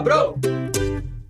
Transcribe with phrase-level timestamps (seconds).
[0.00, 0.34] cabrão!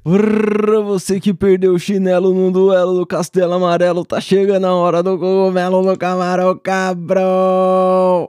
[0.02, 5.02] Pra você que perdeu o chinelo no duelo do Castelo Amarelo, tá chegando a hora
[5.02, 8.28] do cogumelo no camarão cabrão!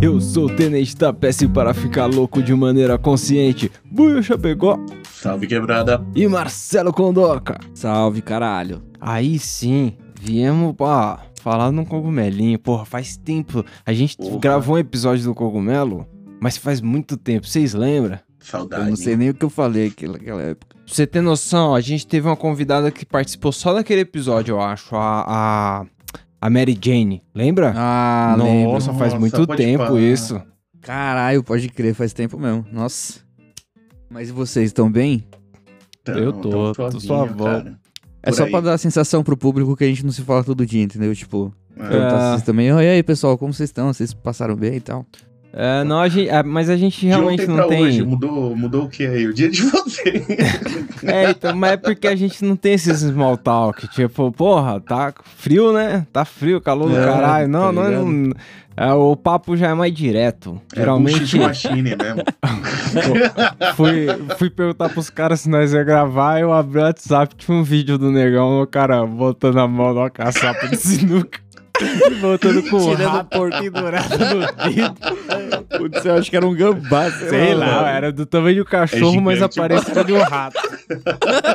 [0.00, 4.78] Eu sou o Tenente da Peça para ficar louco de maneira consciente, Buio Chapecó
[5.12, 6.04] Salve quebrada!
[6.14, 7.58] e Marcelo Condoca.
[7.74, 8.82] Salve, caralho.
[9.00, 12.58] Aí sim, viemos pra falar num cogumelinho.
[12.58, 13.64] Porra, faz tempo.
[13.84, 14.38] A gente Porra.
[14.38, 16.06] gravou um episódio do cogumelo,
[16.46, 18.20] mas faz muito tempo, vocês lembram?
[18.38, 18.84] Saudade.
[18.84, 20.76] Eu não sei nem o que eu falei naquela época.
[20.76, 24.60] Pra você ter noção, a gente teve uma convidada que participou só daquele episódio, eu
[24.60, 25.86] acho, a, a,
[26.40, 27.72] a Mary Jane, lembra?
[27.76, 28.80] Ah, Nossa, lembro.
[28.80, 29.98] faz Nossa, muito tempo pá.
[30.00, 30.40] isso.
[30.80, 32.64] Caralho, pode crer, faz tempo mesmo.
[32.70, 33.14] Nossa.
[34.08, 35.26] Mas e vocês, estão bem?
[36.02, 37.46] Então, Eu tô, tão tô suavinho, suavão.
[37.64, 37.80] cara.
[38.22, 38.50] É só aí.
[38.52, 41.12] pra dar a sensação pro público que a gente não se fala todo dia, entendeu?
[41.12, 41.88] Tipo, É.
[41.88, 42.68] perguntar vocês também.
[42.68, 43.92] E aí, pessoal, como vocês estão?
[43.92, 45.04] Vocês passaram bem e tal?
[45.58, 47.82] É, não, a gente, é, mas a gente De realmente ontem não tem.
[47.84, 49.26] hoje, mudou, mudou o que aí?
[49.26, 50.22] O dia de você.
[51.02, 53.86] É, então, mas é porque a gente não tem esses small talk.
[53.88, 56.04] Tipo, porra, tá frio, né?
[56.12, 57.48] Tá frio, calor do É, caralho.
[57.48, 58.04] Não, tá não, ligado?
[58.06, 58.32] não-
[58.78, 60.60] é, o papo já é mais direto.
[60.74, 61.38] É Geralmente.
[61.38, 62.22] machine mesmo.
[63.76, 64.06] fui,
[64.38, 67.96] fui perguntar pros caras se nós ia gravar, eu abri o WhatsApp, tinha um vídeo
[67.98, 71.38] do negão, o cara botando a mão numa caçapa de sinuca.
[72.10, 75.78] E Botando com o Tirando rato pendurado no dedo.
[75.78, 79.34] Putz, eu acho que era um gambá, Sei lá, era do tamanho do cachorro, mas
[79.38, 80.58] gigante, aparecia de um rato.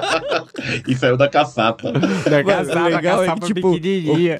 [0.88, 1.92] e saiu da caçapa.
[1.92, 4.40] Da caçapa, o legal é caçapa que, tipo, pequenininha.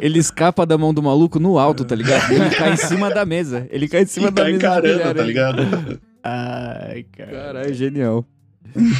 [0.00, 2.30] Ele escapa da mão do maluco no alto, tá ligado?
[2.32, 3.66] Ele cai em cima da mesa.
[3.70, 4.58] Ele cai em cima E da tá mesa.
[4.58, 6.00] de encarando, bilhar, tá ligado?
[6.24, 7.30] Ai, cara.
[7.30, 8.24] Caralho, genial.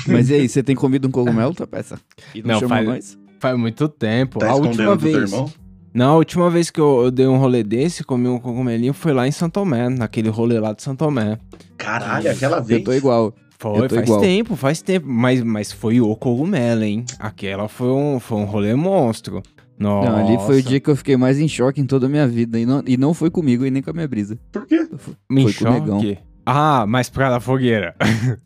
[0.06, 1.98] Mas e aí, você tem comido um cogumelo, tá peça?
[2.34, 3.18] E não, Não, chamou faz- nós?
[3.40, 4.38] Faz muito tempo.
[4.38, 5.56] Tá a última escondendo do teu vez.
[5.96, 9.14] Não, a última vez que eu, eu dei um rolê desse, comi um cogumelinho, foi
[9.14, 11.38] lá em São Tomé, naquele rolê lá de São Tomé.
[11.78, 12.80] Caralho, aquela vez.
[12.80, 13.34] Eu tô igual.
[13.58, 14.20] Foi, faz igual.
[14.20, 15.06] tempo, faz tempo.
[15.08, 17.02] Mas, mas foi o cogumelo, hein?
[17.18, 19.42] Aquela foi um, foi um rolê monstro.
[19.78, 20.10] Nossa.
[20.10, 22.28] Não, ali foi o dia que eu fiquei mais em choque em toda a minha
[22.28, 22.60] vida.
[22.60, 24.38] E não, e não foi comigo e nem com a minha brisa.
[24.52, 24.86] Por quê?
[25.30, 26.00] Me foi com o negão.
[26.02, 26.18] choque.
[26.44, 27.96] Ah, mas por causa da fogueira.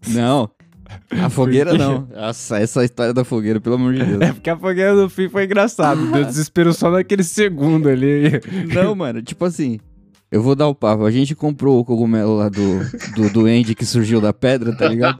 [0.06, 0.48] Não.
[1.22, 2.06] A fogueira não.
[2.14, 4.20] Nossa, essa história da fogueira, pelo amor de Deus.
[4.20, 6.10] É porque a fogueira do fim foi engraçado.
[6.12, 8.40] Deu desespero só naquele segundo ali.
[8.74, 9.78] Não, mano, tipo assim.
[10.30, 11.04] Eu vou dar o papo.
[11.04, 12.78] A gente comprou o cogumelo lá do,
[13.16, 15.18] do duende que surgiu da pedra, tá ligado?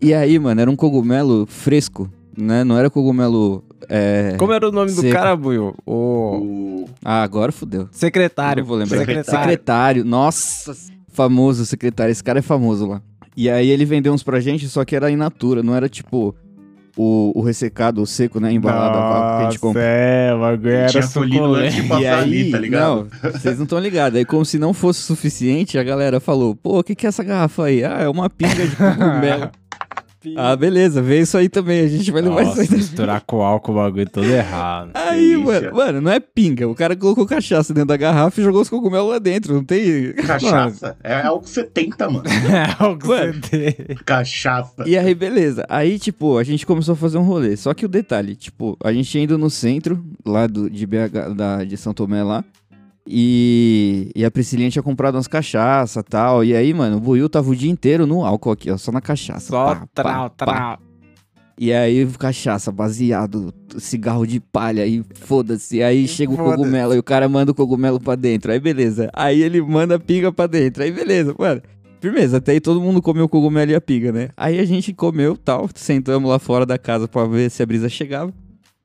[0.00, 2.62] E aí, mano, era um cogumelo fresco, né?
[2.62, 3.64] Não era cogumelo.
[3.88, 4.34] É...
[4.38, 5.74] Como era o nome do cara, Buio?
[5.86, 6.88] O O...
[7.02, 7.88] Ah, agora fudeu.
[7.90, 8.62] secretário.
[8.62, 8.98] Não vou lembrar.
[8.98, 9.40] Secretário.
[9.40, 10.04] Secretário.
[10.04, 10.76] Nossa,
[11.08, 12.12] famoso secretário.
[12.12, 13.02] Esse cara é famoso lá.
[13.36, 16.34] E aí ele vendeu uns pra gente, só que era in natura, não era tipo
[16.96, 18.52] o, o ressecado, o seco, né?
[18.52, 19.82] Embalado a vácuo que a gente compra.
[19.82, 21.88] É, o bagulho era Tinha colhido antes de suculento.
[21.88, 23.08] passar E aí, ali, tá ligado?
[23.22, 24.18] não, vocês não estão ligados.
[24.18, 27.24] Aí, como se não fosse suficiente, a galera falou: pô, o que, que é essa
[27.24, 27.84] garrafa aí?
[27.84, 29.50] Ah, é uma pinga de cogumelo.
[30.36, 31.80] ah, beleza, vê isso aí também.
[31.80, 32.78] A gente vai levar Nossa, isso aí.
[32.78, 34.90] misturar com álcool o bagulho todo errado.
[34.94, 36.66] Aí, mano, mano, não é pinga.
[36.68, 39.54] O cara colocou cachaça dentro da garrafa e jogou os cogumelos lá dentro.
[39.54, 40.12] Não tem.
[40.14, 40.96] Cachaça.
[41.02, 42.24] É algo 70, mano.
[42.54, 42.98] É Mano.
[43.00, 43.96] você tem.
[44.04, 44.84] Cachaça.
[44.86, 45.64] E aí, beleza.
[45.68, 47.56] Aí, tipo, a gente começou a fazer um rolê.
[47.56, 51.64] Só que o detalhe, tipo, a gente indo no centro, lá do, de BH, da,
[51.64, 52.44] de São Tomé lá.
[53.06, 56.42] E, e a Priscilinha tinha comprado umas cachaça e tal.
[56.44, 59.00] E aí, mano, o Buiu tava o dia inteiro no álcool aqui, ó, só na
[59.00, 59.48] cachaça.
[59.48, 60.52] Só Pá, trau, pá, pá.
[60.52, 60.78] trau.
[61.56, 65.82] E aí, cachaça, baseado, cigarro de palha, e foda-se.
[65.82, 68.50] Aí chega o cogumelo e o cara manda o cogumelo pra dentro.
[68.50, 69.08] Aí beleza.
[69.12, 70.82] Aí ele manda a pinga pra dentro.
[70.82, 71.62] Aí beleza, mano.
[72.00, 74.30] Firmeza, até aí todo mundo comeu o cogumelo e a pinga, né?
[74.36, 77.88] Aí a gente comeu tal, sentamos lá fora da casa pra ver se a brisa
[77.88, 78.32] chegava.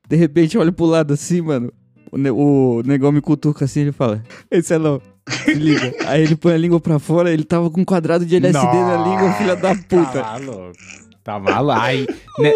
[0.08, 1.72] De repente, olha pro lado assim, mano.
[2.12, 5.94] O, ne- o negão me cutuca assim, ele fala: Ei, Celão, se liga.
[6.06, 8.96] Aí ele põe a língua pra fora, ele tava com um quadrado de LSD na
[8.96, 10.20] língua, filha da puta.
[10.22, 10.72] Tá maluco.
[11.22, 11.78] Tá maluco.
[11.78, 12.06] Ai,
[12.40, 12.52] né,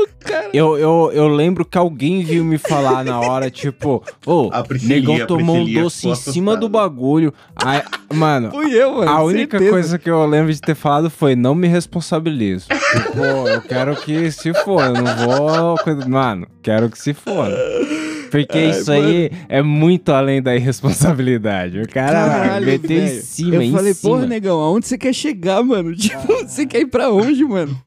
[0.52, 5.26] eu, eu, eu lembro que alguém viu me falar na hora, tipo, ô, Priscilinha, negão
[5.26, 7.32] tomou um doce em cima do bagulho.
[7.55, 7.82] Aí,
[8.12, 9.11] mano, Fui eu, mano.
[9.11, 9.70] a única certeza.
[9.70, 12.67] coisa que eu lembro de ter falado foi não me responsabilizo.
[12.69, 13.19] Tipo,
[13.49, 15.76] eu quero que se for, eu não vou.
[16.08, 17.46] Mano, quero que se for.
[18.34, 21.78] Porque Ai, isso aí é muito além da irresponsabilidade.
[21.78, 24.12] O cara Caralho, meteu em cima, Eu em falei, cima.
[24.12, 25.94] porra, negão, aonde você quer chegar, mano?
[25.96, 27.81] Tipo, você quer ir pra onde, mano?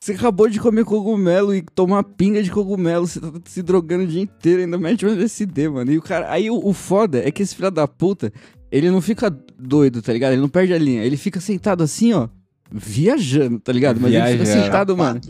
[0.00, 4.06] Você acabou de comer cogumelo e tomar pinga de cogumelo, você tá se drogando o
[4.06, 5.92] dia inteiro, ainda mete um LSD, mano.
[5.92, 6.30] E o cara.
[6.30, 8.32] Aí o, o foda é que esse filho da puta,
[8.72, 10.32] ele não fica doido, tá ligado?
[10.32, 11.04] Ele não perde a linha.
[11.04, 12.28] Ele fica sentado assim, ó,
[12.72, 14.00] viajando, tá ligado?
[14.00, 15.20] Mas ele fica sentado, mano,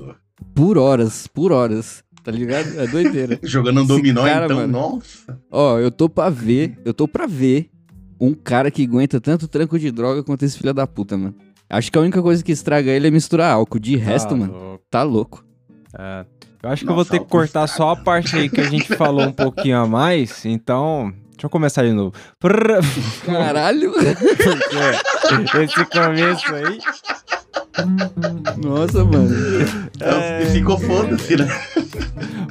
[0.54, 2.80] por horas, por horas, tá ligado?
[2.80, 3.38] É doideira.
[3.44, 4.72] Jogando um dominó, cara, então, mano.
[4.72, 5.38] nossa.
[5.50, 7.70] Ó, eu tô pra ver, eu tô pra ver
[8.20, 11.34] um cara que aguenta tanto tranco de droga quanto esse filho da puta, mano.
[11.68, 13.78] Acho que a única coisa que estraga ele é misturar álcool.
[13.78, 14.84] De resto, Tá mano, louco.
[14.90, 15.44] tá louco.
[15.98, 16.24] É.
[16.62, 18.64] Eu acho que eu vou Nossa, ter que cortar só a parte aí que a
[18.70, 21.12] gente falou um pouquinho a mais, então.
[21.32, 22.12] Deixa eu começar de novo.
[23.26, 23.92] Caralho!
[25.62, 26.78] Esse começo aí.
[28.62, 29.30] Nossa, mano.
[30.00, 31.48] É, e ficou foda-se, né?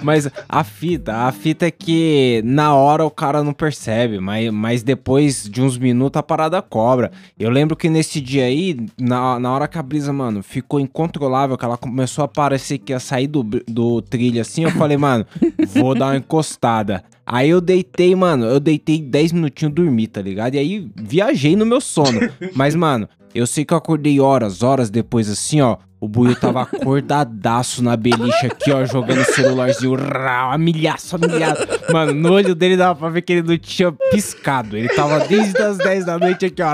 [0.03, 4.83] Mas a fita, a fita é que na hora o cara não percebe, mas, mas
[4.83, 7.11] depois de uns minutos a parada cobra.
[7.39, 11.57] Eu lembro que nesse dia aí, na, na hora que a brisa, mano, ficou incontrolável,
[11.57, 15.25] que ela começou a parecer que ia sair do, do trilho assim, eu falei, mano,
[15.69, 17.03] vou dar uma encostada.
[17.25, 20.55] Aí eu deitei, mano, eu deitei 10 minutinhos dormi, tá ligado?
[20.55, 22.19] E aí viajei no meu sono.
[22.53, 25.77] Mas, mano, eu sei que eu acordei horas, horas depois assim, ó.
[25.99, 31.65] O Buiu tava acordadaço na beliche aqui, ó, jogando o celularzinho, rau, amilhaço, amilhaço.
[31.93, 34.75] Mano, no olho dele dava pra ver que ele não tinha piscado.
[34.75, 36.73] Ele tava desde as 10 da noite aqui, ó.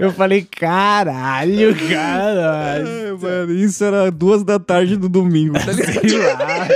[0.00, 2.74] Eu falei, caralho, cara.
[2.74, 6.08] Ai, mano, isso era duas da tarde do domingo, tá ligado?
[6.08, 6.68] Sei lá.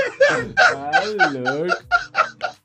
[0.55, 1.77] Tá louco.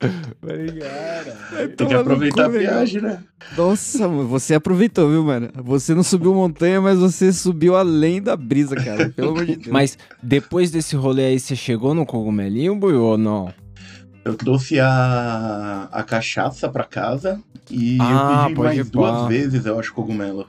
[0.02, 1.68] Cara.
[1.78, 3.20] Tem que aproveitar a viagem, né?
[3.56, 5.50] Nossa, mano, você aproveitou, viu, mano?
[5.64, 9.10] Você não subiu montanha, mas você subiu além da brisa, cara.
[9.10, 9.68] Pelo amor de Deus.
[9.68, 13.54] Mas depois desse rolê aí, você chegou no cogumelinho, Buiu, ou não?
[14.24, 17.40] Eu trouxe a, a cachaça pra casa
[17.70, 18.90] e Ah, eu pedi mais pá.
[18.92, 20.48] duas vezes, eu acho, cogumelo.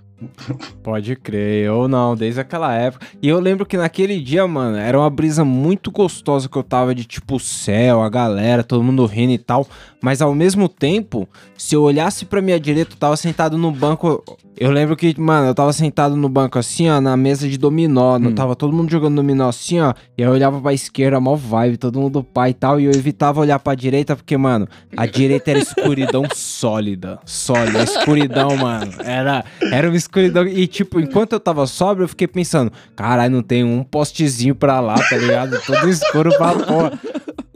[0.82, 3.06] Pode crer, ou não, desde aquela época.
[3.20, 6.94] E eu lembro que naquele dia, mano, era uma brisa muito gostosa que eu tava
[6.94, 9.66] de tipo céu, a galera, todo mundo rindo e tal.
[10.00, 14.22] Mas ao mesmo tempo, se eu olhasse pra minha direita, eu tava sentado no banco.
[14.56, 18.16] Eu lembro que, mano, eu tava sentado no banco assim, ó, na mesa de dominó.
[18.18, 18.34] Hum.
[18.34, 19.94] Tava todo mundo jogando dominó assim, ó.
[20.16, 22.78] E aí eu olhava pra esquerda, mó vibe, todo mundo pai e tal.
[22.78, 27.18] E eu evitava olhar pra direita, porque, mano, a direita era escuridão sólida.
[27.24, 27.82] Sólida.
[27.82, 28.92] Escuridão, mano.
[29.04, 30.46] Era, era uma escuridão.
[30.46, 34.80] E, tipo, enquanto eu tava sóbrio, eu fiquei pensando, caralho, não tem um postezinho pra
[34.80, 35.60] lá, tá ligado?
[35.66, 36.92] Todo escuro pra porra.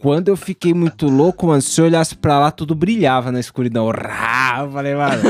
[0.01, 3.91] Quando eu fiquei muito louco, mano, se eu olhasse pra lá, tudo brilhava na escuridão.
[3.91, 4.61] Rá!
[4.63, 5.23] Eu falei, mano,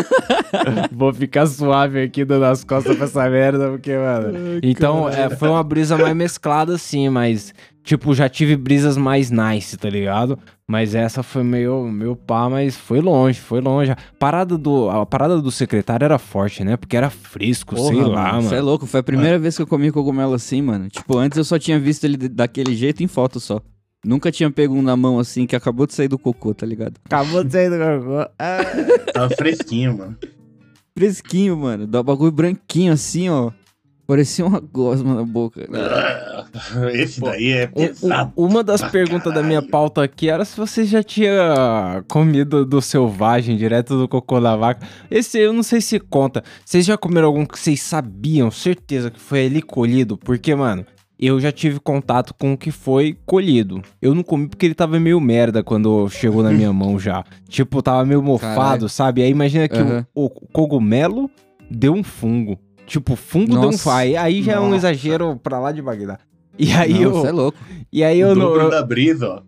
[0.93, 4.59] vou ficar suave aqui dando as costas pra essa merda, porque, mano.
[4.63, 9.77] então, é, foi uma brisa mais mesclada, assim, mas, tipo, já tive brisas mais nice,
[9.77, 10.39] tá ligado?
[10.69, 13.93] Mas essa foi meio, meio pá, mas foi longe, foi longe.
[13.93, 16.77] A parada do, a parada do secretário era forte, né?
[16.77, 18.43] Porque era fresco, sei lá, mano.
[18.43, 20.89] Você é louco, foi a primeira vez que eu comi cogumelo assim, mano.
[20.89, 23.61] Tipo, antes eu só tinha visto ele daquele jeito em foto só.
[24.07, 26.95] Nunca tinha pego um na mão assim que acabou de sair do cocô, tá ligado?
[27.05, 28.31] Acabou de sair do cocô.
[28.39, 28.59] Ah.
[29.13, 30.17] Tava fresquinho, mano.
[30.97, 31.87] Fresquinho, mano.
[31.87, 33.51] Dá um bagulho branquinho assim, ó.
[34.07, 35.67] Parecia uma gosma na boca.
[36.93, 38.33] Esse daí é Um- um- pesado.
[38.37, 39.71] uma das perguntas da minha caralho.
[39.71, 44.87] pauta aqui era se você já tinha comido do selvagem, direto do cocô da vaca.
[45.11, 46.45] Esse eu não sei se conta.
[46.65, 50.17] Vocês já comeram algum que vocês sabiam, certeza que foi ali colhido?
[50.17, 50.87] Porque, mano,
[51.19, 53.81] eu já tive contato com o que foi colhido.
[54.03, 57.25] Eu não comi porque ele tava meio merda quando chegou na minha mão já.
[57.49, 58.89] Tipo, tava meio mofado, Caralho.
[58.89, 59.23] sabe?
[59.23, 60.07] Aí imagina que o- Aham.
[60.15, 61.31] o, cogumelo
[61.71, 62.59] deu um fungo.
[62.87, 63.91] Tipo, o fungo deu um Nossa.
[63.91, 64.15] pai.
[64.17, 64.77] Aí já é um Nossa.
[64.77, 66.19] exagero pra lá de Bagdá.
[66.59, 67.11] E aí Não, eu.
[67.13, 67.59] Você é louco.
[67.93, 68.47] E aí eu o não.
[68.47, 69.41] dobro eu- da brisa, ó.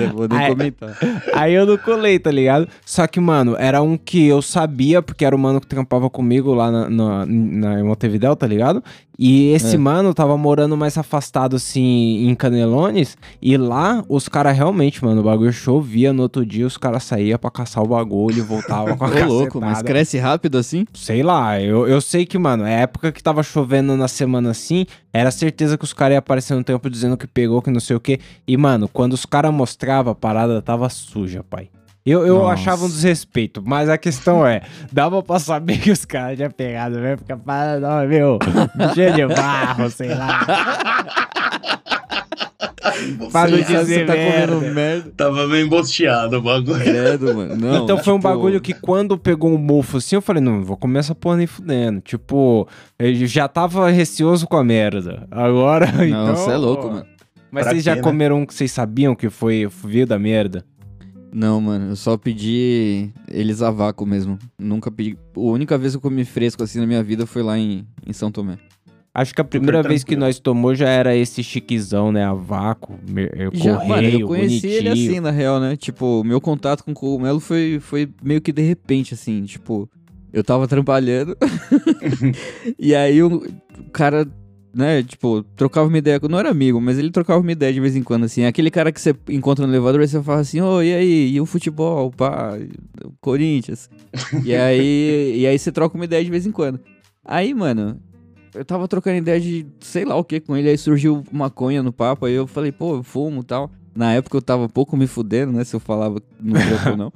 [0.00, 0.50] Eu vou nem Ai.
[0.50, 0.96] comentar.
[1.34, 2.68] Aí eu não colei, tá ligado?
[2.86, 6.54] Só que, mano, era um que eu sabia, porque era o mano que trampava comigo
[6.54, 8.82] lá na, na, na em Montevidéu, tá ligado?
[9.16, 9.78] E esse É.
[9.78, 13.16] mano tava morando mais afastado, assim, em Canelones.
[13.40, 16.12] E lá, os caras realmente, mano, o bagulho chovia.
[16.12, 19.24] No outro dia, os caras saíam pra caçar o bagulho e voltavam com a Ô,
[19.26, 20.84] louco, mas cresce rápido assim?
[20.94, 24.86] Sei lá, eu, eu sei que, mano, é época que tava chovendo na semana assim,
[25.12, 27.96] era certeza que os caras iam aparecer no tempo dizendo que pegou, que não sei
[27.96, 28.20] o quê.
[28.46, 31.68] E, mano, quando os caras mostravam, a parada tava suja, pai.
[32.06, 32.52] Eu, eu Nossa.
[32.52, 34.60] achava um desrespeito, mas a questão é,
[34.92, 38.38] dava pra saber que os caras tinham pegado mesmo, porque a parada meio
[38.94, 40.93] cheia de barro, sei lá.
[43.30, 44.52] Pra não Sabe, dizer tá merda.
[44.54, 45.12] comendo merda.
[45.16, 46.80] Tava meio embosteado o bagulho.
[46.82, 47.56] Credo, mano.
[47.60, 50.62] Não, então foi um tipo, bagulho que quando pegou um mofo assim, eu falei, não,
[50.62, 52.00] vou comer essa porra nem fudendo.
[52.00, 55.26] Tipo, eu já tava receoso com a merda.
[55.30, 56.36] Agora, Não, então...
[56.36, 57.06] você é louco, mano.
[57.50, 58.02] Mas Pra vocês já quê, né?
[58.02, 60.64] comeram um que vocês sabiam que foi veio da merda?
[61.32, 64.38] Não, mano, eu só pedi eles a vácuo mesmo.
[64.58, 65.16] Nunca pedi.
[65.36, 68.12] A única vez que eu comi fresco assim na minha vida foi lá em, em
[68.12, 68.56] São Tomé.
[69.14, 72.24] Acho que a primeira vez que nós tomou já era esse chiquezão, né?
[72.24, 74.72] A vácuo, me- eh, Já, correio, mano, eu conheci bonitinho.
[74.72, 75.76] ele assim, na real, né?
[75.76, 79.88] Tipo, meu contato com o cogumelo foi, foi meio que de repente, assim, tipo,
[80.32, 81.36] eu tava trabalhando
[82.76, 83.40] e aí o,
[83.92, 84.26] cara
[84.74, 86.20] né, tipo, trocava uma ideia.
[86.28, 88.44] Não era amigo, mas ele trocava uma ideia de vez em quando, assim.
[88.44, 91.30] Aquele cara que você encontra no elevador e você fala assim, ô, e aí?
[91.34, 92.58] E o futebol, pá,
[93.20, 93.88] Corinthians.
[94.44, 96.80] e aí, e aí você troca uma ideia de vez em quando.
[97.24, 98.00] Aí, mano,
[98.54, 101.92] eu tava trocando ideia de sei lá o que com ele, aí surgiu maconha no
[101.92, 103.70] papo, aí eu falei, pô, eu fumo e tal.
[103.94, 105.62] Na época eu tava pouco me fudendo, né?
[105.62, 107.12] Se eu falava no trampo ou não.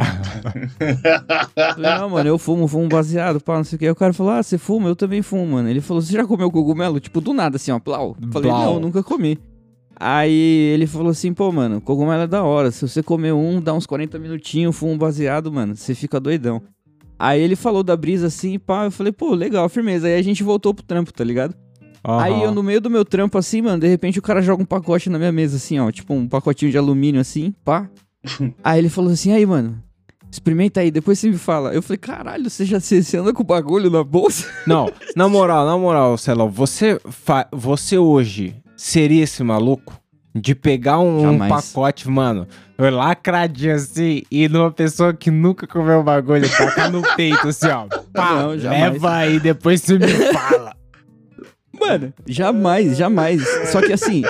[1.74, 3.84] Falei, não, mano, eu fumo, fumo baseado, pá, não sei o que.
[3.86, 4.88] Aí o cara falou, ah, você fuma?
[4.88, 5.68] Eu também fumo, mano.
[5.68, 7.00] Ele falou, você já comeu cogumelo?
[7.00, 8.16] Tipo, do nada, assim, ó, plau.
[8.30, 8.74] Falei, Plau.
[8.74, 9.36] não, nunca comi.
[10.00, 12.70] Aí ele falou assim, pô, mano, cogumelo é da hora.
[12.70, 16.62] Se você comer um, dá uns 40 minutinhos, fumo baseado, mano, você fica doidão.
[17.18, 20.06] Aí ele falou da brisa assim, pá, eu falei, pô, legal, firmeza.
[20.06, 21.54] Aí a gente voltou pro trampo, tá ligado?
[22.22, 24.66] Aí eu, no meio do meu trampo, assim, mano, de repente o cara joga um
[24.66, 25.90] pacote na minha mesa, assim, ó.
[25.90, 27.88] Tipo, um pacotinho de alumínio, assim, pá.
[28.62, 29.82] aí ele falou assim, aí, mano,
[30.30, 31.74] experimenta aí, depois você me fala.
[31.74, 34.46] Eu falei, caralho, você já você anda com o bagulho na bolsa?
[34.66, 40.00] Não, na moral, na moral, Celão, você, fa- você hoje seria esse maluco
[40.34, 41.64] de pegar um, um Jamais.
[41.72, 42.46] pacote, mano,
[42.78, 47.86] lacradinho assim, e numa pessoa que nunca comeu bagulho, tacar no peito assim, ó.
[48.12, 48.92] Pá, Não, jamais.
[48.92, 50.76] leva aí, depois você me fala.
[51.80, 53.42] Mano, jamais, jamais.
[53.70, 54.22] Só que assim,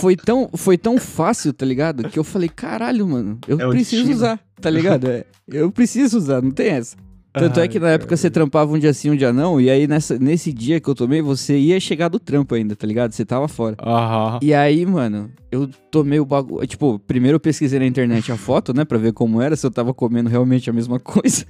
[0.00, 2.08] foi tão, foi tão fácil, tá ligado?
[2.08, 5.08] Que eu falei, caralho, mano, eu É preciso usar, tá ligado?
[5.08, 6.96] É, eu preciso usar, não tem essa.
[7.38, 9.86] Tanto é que na época você trampava um dia sim, um dia não, e aí
[9.86, 13.12] nessa, nesse dia que eu tomei, você ia chegar do trampo ainda, tá ligado?
[13.12, 13.76] Você tava fora.
[13.80, 14.38] Aham.
[14.42, 16.66] E aí, mano, eu tomei o bagulho.
[16.66, 18.84] Tipo, primeiro eu pesquisei na internet a foto, né?
[18.84, 21.44] Pra ver como era, se eu tava comendo realmente a mesma coisa.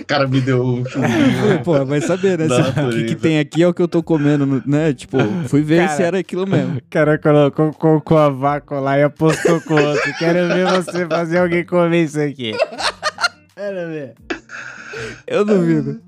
[0.00, 0.82] O cara me deu um
[1.64, 2.46] pô, vai saber, né?
[2.46, 4.92] O que, que tem aqui é o que eu tô comendo, né?
[4.92, 5.96] Tipo, fui ver Cara.
[5.96, 6.78] se era aquilo mesmo.
[6.78, 10.12] O cara colocou cocô a vácuo lá e apostou com o outro.
[10.18, 12.52] Quero ver você fazer alguém comer isso aqui.
[13.54, 14.14] Quero ver.
[15.26, 16.00] Eu duvido.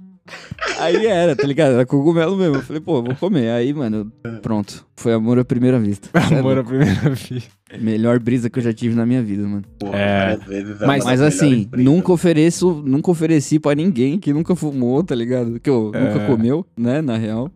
[0.79, 1.73] Aí era, tá ligado?
[1.75, 2.57] Era cogumelo mesmo.
[2.57, 3.51] Eu falei, pô, vou comer.
[3.51, 4.11] Aí, mano,
[4.43, 4.87] pronto.
[4.97, 6.09] Foi amor à primeira vista.
[6.39, 7.51] Amor à primeira vista.
[7.79, 9.65] Melhor brisa que eu já tive na minha vida, mano.
[9.79, 10.39] Porra, É.
[10.51, 15.61] é Mas- Mas assim, nunca ofereço, nunca ofereci pra ninguém que nunca fumou, tá ligado?
[15.61, 16.01] Que eu, É.
[16.01, 17.51] nunca comeu, né, na real.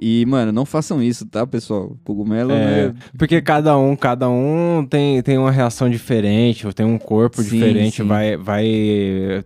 [0.00, 1.94] E, mano, não façam isso, tá, pessoal?
[2.04, 2.94] Cogumelo É, né?
[3.18, 7.50] porque cada um, cada um tem, tem uma reação diferente, ou tem um corpo Sim,
[7.50, 8.08] diferente, sim.
[8.08, 8.64] vai vai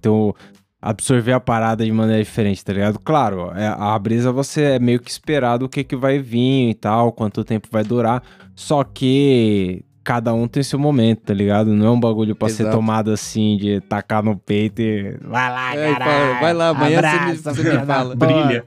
[0.00, 0.32] ter o,
[0.80, 3.00] absorver a parada de maneira diferente, tá ligado?
[3.00, 6.74] Claro, é, a brisa você é meio que esperado o que que vai vir e
[6.74, 8.22] tal, quanto tempo vai durar,
[8.54, 11.72] só que cada um tem seu momento, tá ligado?
[11.74, 12.76] Não é um bagulho pra ser Exato.
[12.76, 17.00] tomado assim, de tacar no peito e vai lá, É, fala, vai lá, amanhã você
[17.02, 18.14] me- abraça, você me filha da fala.
[18.14, 18.64] Brilha.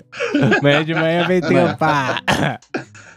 [0.59, 2.23] Amanhã de manhã vem trampar.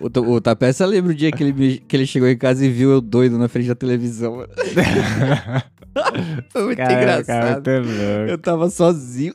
[0.00, 2.68] O, o Tapeça lembra o dia que ele, me- que ele chegou em casa e
[2.70, 4.36] viu eu doido na frente da televisão.
[4.36, 4.48] mano.
[6.50, 7.62] Foi muito Cara, engraçado.
[7.64, 8.30] cara, muito louco.
[8.30, 9.34] Eu tava sozinho.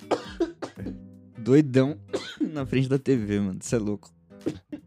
[1.38, 1.98] Doidão
[2.54, 3.60] na frente da TV, mano.
[3.62, 4.10] Isso é louco.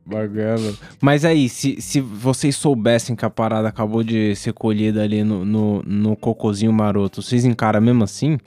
[0.07, 0.77] Bagulho.
[1.01, 5.45] Mas aí, se, se vocês soubessem que a parada acabou de ser colhida ali no,
[5.45, 8.39] no, no cocôzinho maroto, vocês encaram mesmo assim?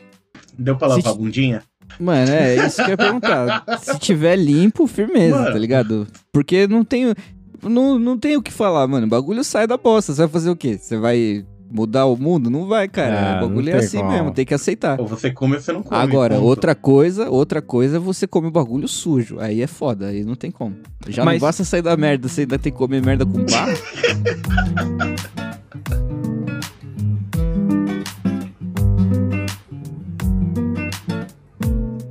[0.57, 1.63] Deu pra lavar Se- a bundinha?
[1.99, 3.63] Mano, é isso que eu ia perguntar.
[3.81, 5.51] Se tiver limpo, firmeza, Mano.
[5.51, 6.07] tá ligado?
[6.31, 7.13] Porque não tenho.
[7.61, 9.05] Não, não tem o que falar, mano.
[9.05, 10.13] O bagulho sai da bosta.
[10.13, 10.77] Você vai fazer o quê?
[10.79, 12.49] Você vai mudar o mundo?
[12.49, 13.35] Não vai, cara.
[13.35, 14.11] Ah, o bagulho é assim como.
[14.11, 14.99] mesmo, tem que aceitar.
[14.99, 16.01] Ou você come ou você não come.
[16.01, 16.45] Agora, ponto.
[16.47, 19.39] outra coisa, outra coisa é você comer o bagulho sujo.
[19.39, 20.75] Aí é foda, aí não tem como.
[21.07, 23.71] Já Mas- não basta sair da merda, você ainda tem que comer merda com barro.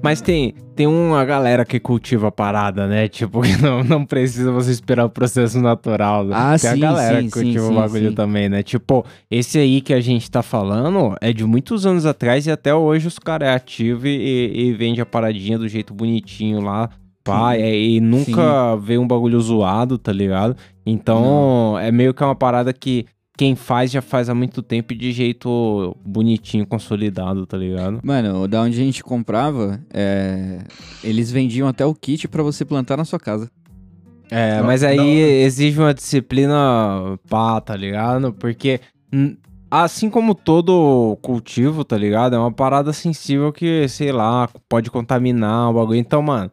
[0.02, 3.06] Mas tem, tem uma galera que cultiva a parada, né?
[3.06, 6.24] Tipo, que não, não precisa você esperar o processo natural.
[6.24, 6.34] né?
[6.34, 8.62] Ah, tem sim, a galera sim, que cultiva sim, o bagulho também, né?
[8.62, 12.74] Tipo, esse aí que a gente tá falando é de muitos anos atrás e até
[12.74, 16.88] hoje os caras é ativo e, e vende a paradinha do jeito bonitinho lá.
[17.22, 17.60] Pá, Sim.
[17.60, 20.56] é, e nunca vê um bagulho zoado, tá ligado?
[20.86, 23.04] Então, é meio que uma parada que
[23.40, 27.98] quem faz já faz há muito tempo e de jeito bonitinho, consolidado, tá ligado?
[28.04, 30.58] Mano, da onde a gente comprava, é,
[31.02, 33.50] eles vendiam até o kit pra você plantar na sua casa.
[34.30, 35.04] É, Não, mas aí não.
[35.06, 38.30] exige uma disciplina pá, tá ligado?
[38.34, 38.78] Porque
[39.70, 42.36] assim como todo cultivo, tá ligado?
[42.36, 45.98] É uma parada sensível que, sei lá, pode contaminar o bagulho.
[45.98, 46.50] Então, mano,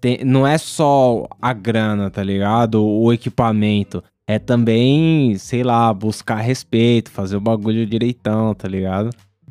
[0.00, 2.80] tem- não é só a grana, tá ligado?
[2.86, 4.04] O equipamento.
[4.30, 9.08] É também, sei lá, buscar respeito, fazer o bagulho direitão, tá ligado?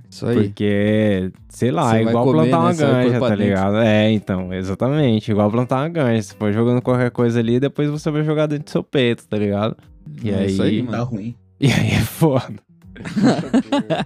[0.10, 0.36] Isso aí.
[0.50, 2.63] Porque, sei lá, Você é igual comer, plantar né?
[2.63, 3.43] uma ganja, tá dentro.
[3.43, 3.77] ligado?
[3.77, 5.31] É, então, exatamente.
[5.31, 6.22] Igual plantar uma ganja.
[6.22, 9.36] Você for jogando qualquer coisa ali, depois você vai jogar dentro do seu peito, tá
[9.38, 9.75] ligado?
[10.24, 11.03] E É isso aí- aí, Tá mano.
[11.05, 11.36] ruim.
[11.60, 12.53] E aí é foda.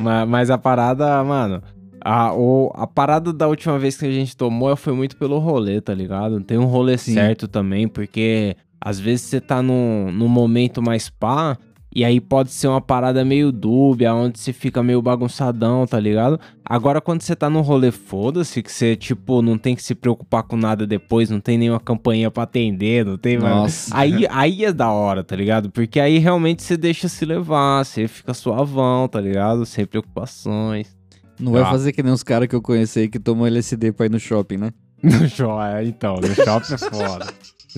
[0.00, 1.62] mas, mas a parada, mano,
[2.00, 5.80] A, o, a parada da última vez que a gente tomou foi muito pelo rolê,
[5.80, 6.40] tá ligado?
[6.40, 7.14] Tem um rolê Sim.
[7.14, 11.56] certo também, porque às vezes você tá num, num momento mais pá,
[11.94, 16.38] e aí pode ser uma parada meio dúbia, onde você fica meio bagunçadão, tá ligado?
[16.62, 20.42] Agora, quando você tá num rolê, foda-se, que você, tipo, não tem que se preocupar
[20.42, 23.38] com nada depois, não tem nenhuma campanha pra atender, não tem.
[23.38, 23.96] Nossa.
[23.96, 25.70] Aí, aí é da hora, tá ligado?
[25.70, 29.64] Porque aí realmente você deixa se levar, você fica suavão, tá ligado?
[29.64, 30.94] Sem preocupações.
[31.40, 31.70] Não vai Ah.
[31.70, 34.58] fazer que nem os caras que eu conheci que tomam LSD pra ir no shopping,
[34.58, 34.70] né?
[35.02, 37.26] No shopping, então, no shopping é foda.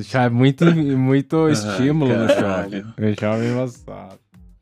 [0.04, 0.64] Shopping é muito,
[0.96, 2.86] muito estímulo no caralho.
[2.98, 4.18] No shopping é embaçado.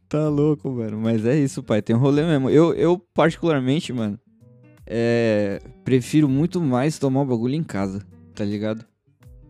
[0.09, 0.99] Tá louco, mano.
[0.99, 1.83] Mas é isso, pai.
[1.83, 2.49] Tem um rolê mesmo.
[2.49, 4.19] Eu, eu particularmente, mano,
[4.87, 8.03] é, prefiro muito mais tomar o bagulho em casa,
[8.35, 8.85] tá ligado?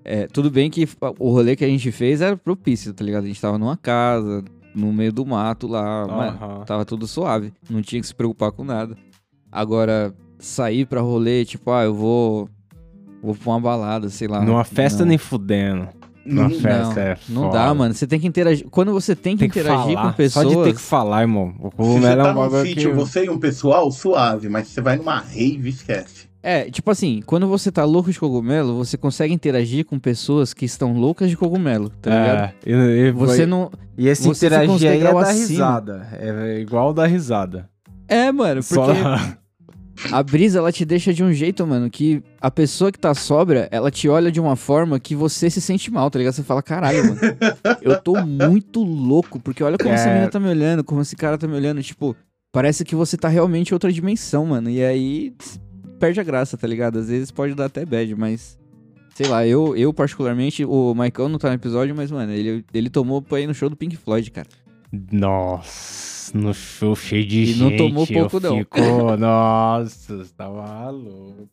[0.03, 0.89] É, tudo bem que
[1.19, 3.25] o rolê que a gente fez era propício, tá ligado?
[3.25, 6.39] A gente tava numa casa, no meio do mato lá, mano.
[6.39, 6.65] Aham.
[6.65, 7.53] Tava tudo suave.
[7.69, 8.97] Não tinha que se preocupar com nada.
[9.51, 12.49] Agora, sair pra rolê, tipo, ah, eu vou.
[13.23, 14.41] Vou pra uma balada, sei lá.
[14.45, 15.09] Numa festa Não.
[15.09, 15.89] nem fudendo.
[16.25, 17.53] Numa Não, festa não, é Não foda.
[17.59, 17.95] dá, mano.
[17.95, 18.67] Você tem que interagir.
[18.71, 20.11] Quando você tem que Tem que interagir falar.
[20.11, 20.53] com pessoas.
[20.53, 21.55] Só de ter que falar, irmão.
[21.59, 22.97] O Se você cogumelo é tá um sítio, que...
[22.97, 26.27] você e um pessoal, suave, mas você vai numa rave, esquece.
[26.43, 30.65] É, tipo assim, quando você tá louco de cogumelo, você consegue interagir com pessoas que
[30.65, 32.39] estão loucas de cogumelo, tá ligado?
[32.39, 32.73] É, e,
[33.09, 33.71] e- Você não.
[33.99, 35.33] E esse interagir aí é acima.
[35.33, 36.09] risada.
[36.13, 37.69] É igual dar risada.
[38.09, 38.87] É, mano, Só...
[40.13, 43.69] a brisa ela te deixa de um jeito, mano, que a pessoa que tá sobra,
[43.71, 46.35] ela te olha de uma forma que você se sente mal, tá ligado?
[46.35, 47.21] Você fala, caralho, mano,
[47.83, 50.13] eu tô muito louco, porque olha como essa É.
[50.13, 52.15] menina tá me olhando, como esse cara tá me olhando, tipo,
[52.53, 54.69] parece que você tá realmente em outra dimensão, mano.
[54.71, 55.35] E aí
[55.99, 56.99] perde a graça, tá ligado?
[56.99, 58.59] Às vezes pode dar até bad, mas.
[59.15, 62.91] Sei lá, eu, eu particularmente, o Maicon não tá no episódio, mas, mano, ele, ele
[62.91, 64.47] tomou pra ir no show do Pink Floyd, cara.
[65.13, 67.59] Nossa, no show cheio de E gente.
[67.61, 68.59] não tomou pouco, não.
[68.59, 68.79] Fico...
[69.19, 71.49] Nossa, você tá maluco.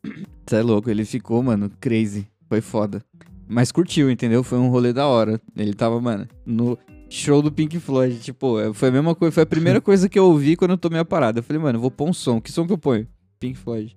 [0.46, 2.26] Você é louco, ele ficou, mano, crazy.
[2.48, 3.02] Foi foda.
[3.48, 4.42] Mas curtiu, entendeu?
[4.42, 5.40] Foi um rolê da hora.
[5.56, 6.78] Ele tava, mano, no
[7.10, 8.18] show do Pink Floyd.
[8.20, 10.78] Tipo, é, foi a mesma coisa, foi a primeira coisa que eu ouvi quando eu
[10.78, 11.38] tomei a parada.
[11.38, 12.40] Eu falei, mano, eu vou pôr um som.
[12.40, 13.06] Que som que eu ponho?
[13.38, 13.96] Pink Floyd.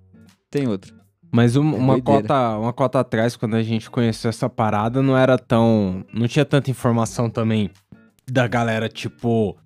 [0.50, 0.94] Tem outro.
[1.30, 2.22] Mas um- É uma, doideira.
[2.22, 6.04] cota, uma cota atrás, quando a gente conheceu essa parada, não era tão.
[6.12, 7.70] Não tinha tanta informação também
[8.32, 9.56] da galera, tipo.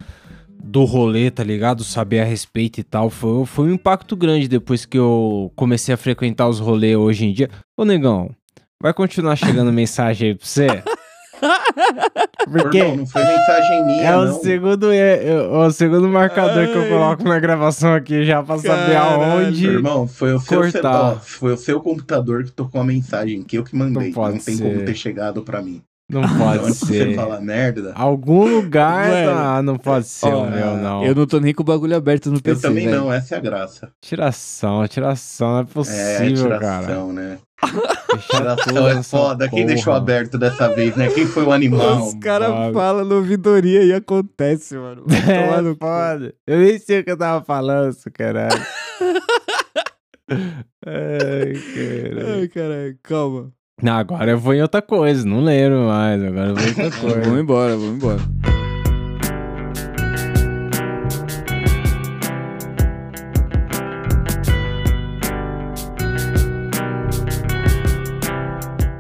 [0.65, 1.83] Do rolê, tá ligado?
[1.83, 3.11] Saber a respeito e tal.
[3.11, 7.33] Foi, foi um impacto grande depois que eu comecei a frequentar os rolês hoje em
[7.33, 7.51] dia.
[7.77, 8.31] Ô, negão,
[8.81, 10.67] vai continuar chegando mensagem aí pra você?
[12.47, 14.41] Porque Perdão, não foi mensagem minha, é o não.
[14.41, 16.89] segundo, é, é o segundo marcador que eu Ai.
[16.89, 19.23] coloco na gravação aqui já pra saber Caralho.
[19.23, 19.67] aonde.
[19.67, 20.71] Irmão, foi o, seu cortar.
[20.81, 23.95] celular, foi o seu computador que tocou a mensagem, que eu que mandei.
[23.95, 24.63] Não Não, pode tem ser.
[24.63, 25.83] como ter chegado pra mim.
[26.13, 27.09] Não pode de ser.
[27.09, 29.09] você falar merda, Algum lugar.
[29.09, 31.05] Mano, Ah, não pode ser ó, o meu, não.
[31.05, 33.01] Eu não tô nem com o bagulho aberto no eu PC, também velho.
[33.01, 33.91] não, essa é a graça.
[34.01, 36.83] Tiração, tiração, não é É, possível, cara.
[36.85, 37.39] tiração, né?
[38.13, 39.49] Deixar tudo Tiração é foda.
[39.49, 39.75] Quem porra.
[39.75, 41.09] deixou aberto dessa vez, né?
[41.11, 42.09] Quem foi o animal?
[42.09, 45.05] Os caras falam no ouvidoria e acontece, mano.
[45.29, 45.87] É, no cu.
[45.87, 46.35] foda.
[46.47, 48.61] Eu nem sei o que eu tava falando, isso, caralho.
[50.87, 52.41] Ai, caralho.
[52.41, 53.53] Ai, caralho, calma.
[53.83, 56.23] Não, agora eu vou em outra coisa, não lembro mais.
[56.23, 57.41] Agora eu vou em outra Vamos coisa.
[57.41, 58.21] embora, vamos embora.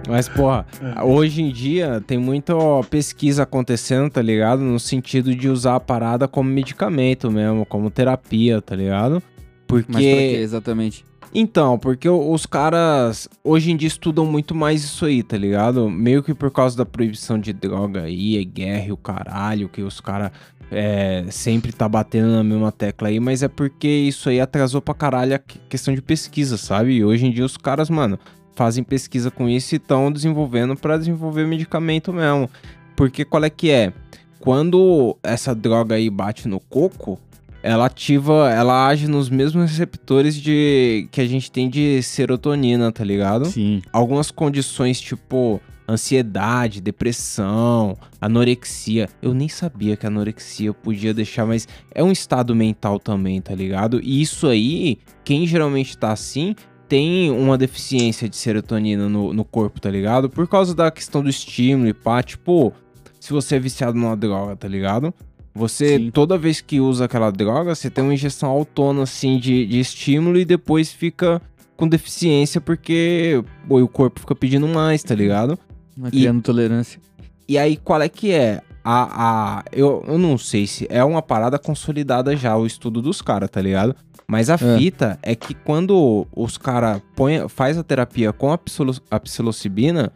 [0.08, 0.66] Mas, porra,
[1.04, 2.52] hoje em dia tem muita
[2.90, 4.60] pesquisa acontecendo, tá ligado?
[4.60, 9.22] No sentido de usar a parada como medicamento mesmo, como terapia, tá ligado?
[9.66, 9.90] Porque.
[9.90, 11.04] Mas pra quê, exatamente?
[11.34, 15.88] Então, porque os caras hoje em dia estudam muito mais isso aí, tá ligado?
[15.88, 19.98] Meio que por causa da proibição de droga aí, é guerra o caralho, que os
[19.98, 20.30] caras
[20.70, 24.92] é, sempre tá batendo na mesma tecla aí, mas é porque isso aí atrasou pra
[24.94, 26.92] caralho a que- questão de pesquisa, sabe?
[26.96, 28.18] E hoje em dia os caras, mano,
[28.54, 32.48] fazem pesquisa com isso e estão desenvolvendo pra desenvolver medicamento mesmo.
[32.94, 33.92] Porque qual é que é?
[34.38, 37.18] Quando essa droga aí bate no coco,
[37.62, 43.04] ela ativa, ela age nos mesmos receptores de que a gente tem de serotonina, tá
[43.04, 43.46] ligado?
[43.46, 43.82] Sim.
[43.92, 49.08] Algumas condições tipo ansiedade, depressão, anorexia.
[49.20, 53.54] Eu nem sabia que a anorexia podia deixar, mas é um estado mental também, tá
[53.54, 54.00] ligado?
[54.02, 56.54] E isso aí, quem geralmente tá assim,
[56.88, 60.28] tem uma deficiência de serotonina no, no corpo, tá ligado?
[60.28, 62.72] Por causa da questão do estímulo e pá, tipo,
[63.20, 65.14] se você é viciado numa droga, tá ligado?
[65.54, 66.10] Você, Sim.
[66.10, 70.38] toda vez que usa aquela droga, você tem uma injeção autônoma, assim, de, de estímulo
[70.38, 71.40] e depois fica
[71.76, 75.58] com deficiência porque pô, o corpo fica pedindo mais, tá ligado?
[76.06, 77.00] E- Criando tolerância.
[77.48, 78.62] E aí, qual é que é?
[78.84, 83.22] a, a eu, eu não sei se é uma parada consolidada já, o estudo dos
[83.22, 83.94] caras, tá ligado?
[84.26, 84.78] Mas a É.
[84.78, 87.00] fita é que quando os caras
[87.48, 90.10] faz a terapia com a, psilo, a psilocibina,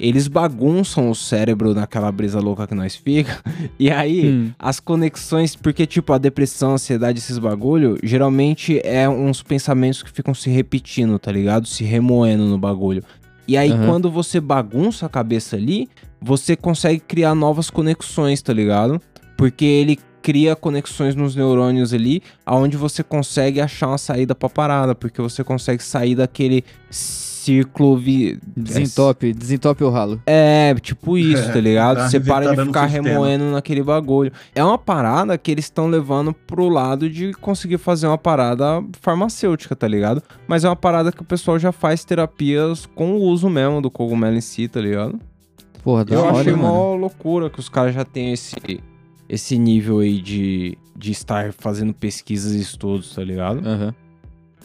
[0.00, 3.38] eles bagunçam o cérebro naquela brisa louca que nós fica.
[3.78, 4.50] E aí, Hum.
[4.58, 10.10] as conexões, porque tipo, a depressão, a ansiedade, esses bagulho, geralmente é uns pensamentos que
[10.10, 11.66] ficam se repetindo, tá ligado?
[11.66, 13.02] Se remoendo no bagulho.
[13.46, 13.86] E aí, Aham.
[13.86, 15.88] quando você bagunça a cabeça ali,
[16.20, 19.00] você consegue criar novas conexões, tá ligado?
[19.36, 24.94] Porque ele cria conexões nos neurônios ali, aonde você consegue achar uma saída pra parada,
[24.94, 28.38] porque você consegue sair daquele círculo vi...
[28.56, 30.20] Desentope, desentope o ralo.
[30.26, 31.98] É, tipo isso, É, tá ligado?
[31.98, 34.30] uma Você para de ficar remoendo naquele bagulho.
[34.54, 39.74] É uma parada que eles estão levando pro lado de conseguir fazer uma parada farmacêutica,
[39.74, 40.22] tá ligado?
[40.46, 43.90] Mas é uma parada que o pessoal já faz terapias com o uso mesmo do
[43.90, 45.18] cogumelo em si, tá ligado?
[45.82, 46.72] Porra, da Eu hora, achei mano.
[46.72, 48.54] uma loucura que os caras já têm esse,
[49.32, 53.66] esse nível aí de, de estar fazendo pesquisas e estudos, tá ligado?
[53.66, 53.94] Aham.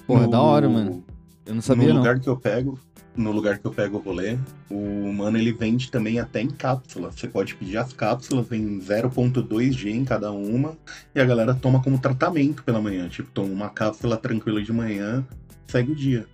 [0.07, 1.03] Porra, No- da hora, mano.
[1.45, 1.97] Eu não sabia, no não.
[1.99, 2.79] lugar que eu pego,
[3.15, 4.35] no lugar que eu pego o rolê,
[4.69, 7.11] o mano ele vende também até em cápsula.
[7.11, 10.75] Você pode pedir as cápsulas, vem 0.2G em cada uma,
[11.13, 13.07] e a galera toma como tratamento pela manhã.
[13.07, 15.23] Tipo, toma uma cápsula tranquila de manhã,
[15.67, 16.25] segue o dia.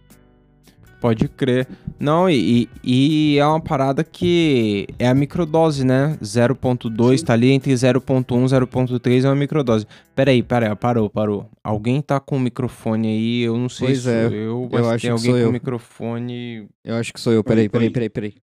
[1.02, 1.68] Pode crer.
[2.00, 6.16] Não, e, e e é uma parada que é a microdose, né?
[6.22, 7.26] 0.2 Sim.
[7.26, 9.88] tá ali entre 0.1 e 0.3 é uma microdose.
[10.16, 11.50] Peraí, peraí, parou, parou.
[11.64, 14.82] Alguém tá com o microfone aí, eu não sei Pois se é, sou eu, mas
[14.82, 15.50] eu acho tem alguém com eu.
[15.50, 16.70] o microfone...
[16.86, 17.44] Eu acho que sou eu.
[17.44, 18.36] Peraí, peraí, peraí, peraí.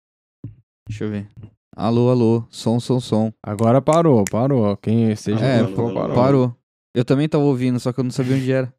[0.89, 1.27] Deixa eu ver.
[1.75, 2.43] Alô, alô.
[2.49, 3.31] Som, som, som.
[3.45, 4.75] Agora parou, parou.
[4.77, 6.15] Quem seja É, alô, alô.
[6.15, 6.55] Parou.
[6.95, 8.73] Eu também tava ouvindo, só que eu não sabia onde era.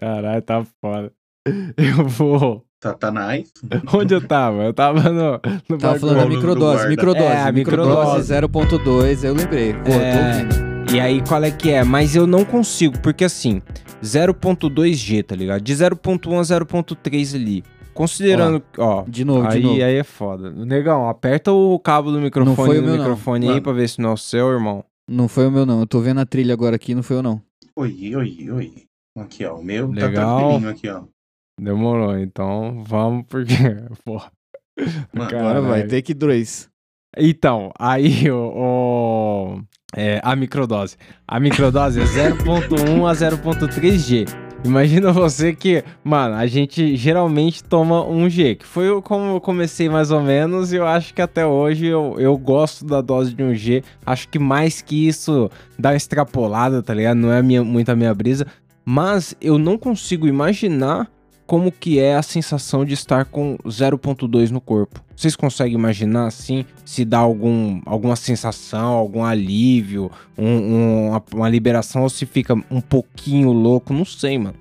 [0.00, 1.12] Caralho, tá foda.
[1.76, 2.64] Eu vou...
[2.82, 3.52] Satanás.
[3.92, 4.62] Onde eu tava?
[4.64, 5.40] Eu tava no...
[5.68, 7.26] no Tava falando da do microdose, microdose.
[7.26, 9.74] É, a microdose 0.2, eu lembrei.
[9.74, 10.70] Pô, É.
[10.92, 11.84] E aí, qual é que é?
[11.84, 13.62] Mas eu não consigo, porque assim,
[14.02, 15.60] 0.2G, tá ligado?
[15.60, 17.62] De 0.1 a 0.3 ali.
[17.94, 19.74] Considerando, ó, De novo, aí, de novo.
[19.84, 20.50] aí é foda.
[20.50, 22.98] Negão, aperta o cabo do microfone foi o meu, não.
[22.98, 23.62] microfone aí Mano.
[23.62, 24.84] pra ver se não é o seu, irmão.
[25.08, 25.80] Não foi o meu, não.
[25.80, 27.42] Eu tô vendo a trilha agora aqui, não foi eu, não.
[27.76, 28.72] Oi, oi, oi.
[29.18, 29.56] Aqui, ó.
[29.56, 30.10] O meu Legal.
[30.12, 31.02] tá tranquilinho aqui, ó.
[31.62, 33.54] Demorou, então vamos, porque,
[34.04, 34.30] porra.
[35.14, 35.28] Mano.
[35.36, 35.90] Agora vai, Caralho.
[35.90, 36.68] take 2.
[37.18, 38.52] Então, aí o.
[38.54, 39.60] o-
[39.96, 40.96] é, a microdose.
[41.26, 44.26] A microdose é 0.1 a 0.3G.
[44.64, 50.10] Imagina você que, mano, a gente geralmente toma 1G, que foi como eu comecei mais
[50.10, 53.82] ou menos, e eu acho que até hoje eu, eu gosto da dose de 1G.
[54.06, 57.16] Acho que mais que isso dá uma extrapolada, tá ligado?
[57.16, 58.46] Não é minha, muito a minha brisa.
[58.84, 61.08] Mas eu não consigo imaginar
[61.50, 65.02] como que é a sensação de estar com 0.2 no corpo.
[65.16, 71.48] Vocês conseguem imaginar assim, se dá algum, alguma sensação, algum alívio, um- um- uma, uma
[71.48, 74.54] liberação ou se fica um pouquinho louco, não sei, mano.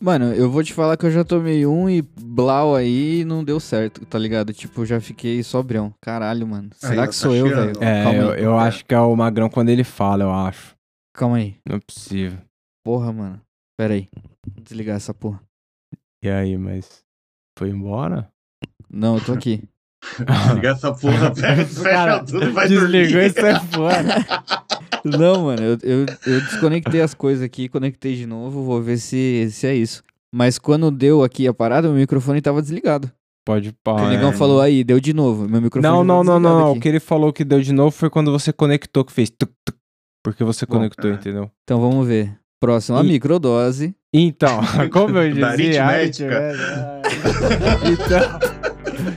[0.00, 3.44] Mano, eu vou te falar que eu já tomei um e blau aí e não
[3.44, 4.54] deu certo, tá ligado?
[4.54, 5.92] Tipo, eu já fiquei sobrão.
[6.00, 6.70] Caralho, mano.
[6.76, 7.84] Será Aí, que tá sou eu, cheirando, velho?
[7.84, 8.42] É, Calma eu, aí.
[8.42, 8.62] eu É.
[8.68, 10.74] acho que é o Magrão quando ele fala, eu acho.
[11.14, 11.56] Calma aí.
[11.68, 12.38] Não é possível.
[12.82, 13.38] Porra, mano.
[13.78, 14.08] Pera aí.
[14.46, 15.40] Vou desligar essa porra.
[16.24, 17.02] E aí, mas
[17.58, 18.30] foi embora?
[18.90, 19.62] Não, eu tô aqui.
[20.54, 23.26] Liga essa porra, pega, fecha Cara, tudo e vai Desligou dormir.
[23.26, 24.02] e sai fora.
[25.04, 29.48] Não, mano, eu, eu, eu desconectei as coisas aqui, conectei de novo, vou ver se,
[29.50, 30.02] se é isso.
[30.34, 33.10] Mas quando deu aqui a parada, meu microfone tava desligado.
[33.46, 34.08] Pode O parar.
[34.08, 35.46] negão falou aí, deu de novo.
[35.46, 36.70] Meu microfone Não, não, não, não.
[36.70, 36.78] aqui.
[36.78, 39.50] O que ele falou que deu de novo foi quando você conectou, que fez tuc,
[39.64, 39.76] tuc,
[40.24, 41.14] porque você Bom, conectou, é.
[41.14, 41.50] entendeu?
[41.62, 42.34] Então vamos ver.
[42.64, 43.94] Próximo, a E- microdose.
[44.12, 44.60] Então,
[44.92, 46.38] como eu dizia, aritmética.
[46.38, 47.90] aritmética.
[47.90, 48.54] então,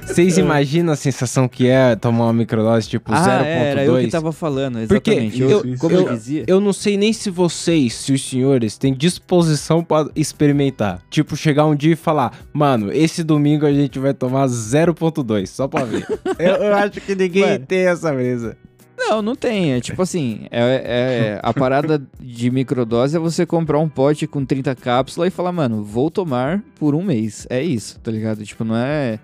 [0.06, 4.12] vocês imaginam a sensação que é tomar uma microdose tipo ah, era eu que 0.2?
[4.12, 5.42] tava falando, Porque exatamente.
[5.42, 6.44] eu- Eu- como eu, eu- dizia...
[6.48, 11.00] Eu não sei nem se vocês, se os senhores, têm disposição pra experimentar.
[11.12, 15.68] Tipo, chegar um dia e falar, mano, esse domingo a gente vai tomar 0.2, só
[15.68, 16.06] pra ver.
[16.40, 17.66] eu, eu acho que ninguém Mano.
[17.68, 18.58] tem essa brisa.
[18.98, 19.74] Não, não tem.
[19.74, 24.44] É tipo assim, é, é- a parada de microdose é você comprar um pote com
[24.44, 27.46] 30 cápsulas e falar, mano, vou tomar por um mês.
[27.50, 28.44] É isso, tá ligado?
[28.44, 29.20] Tipo, não é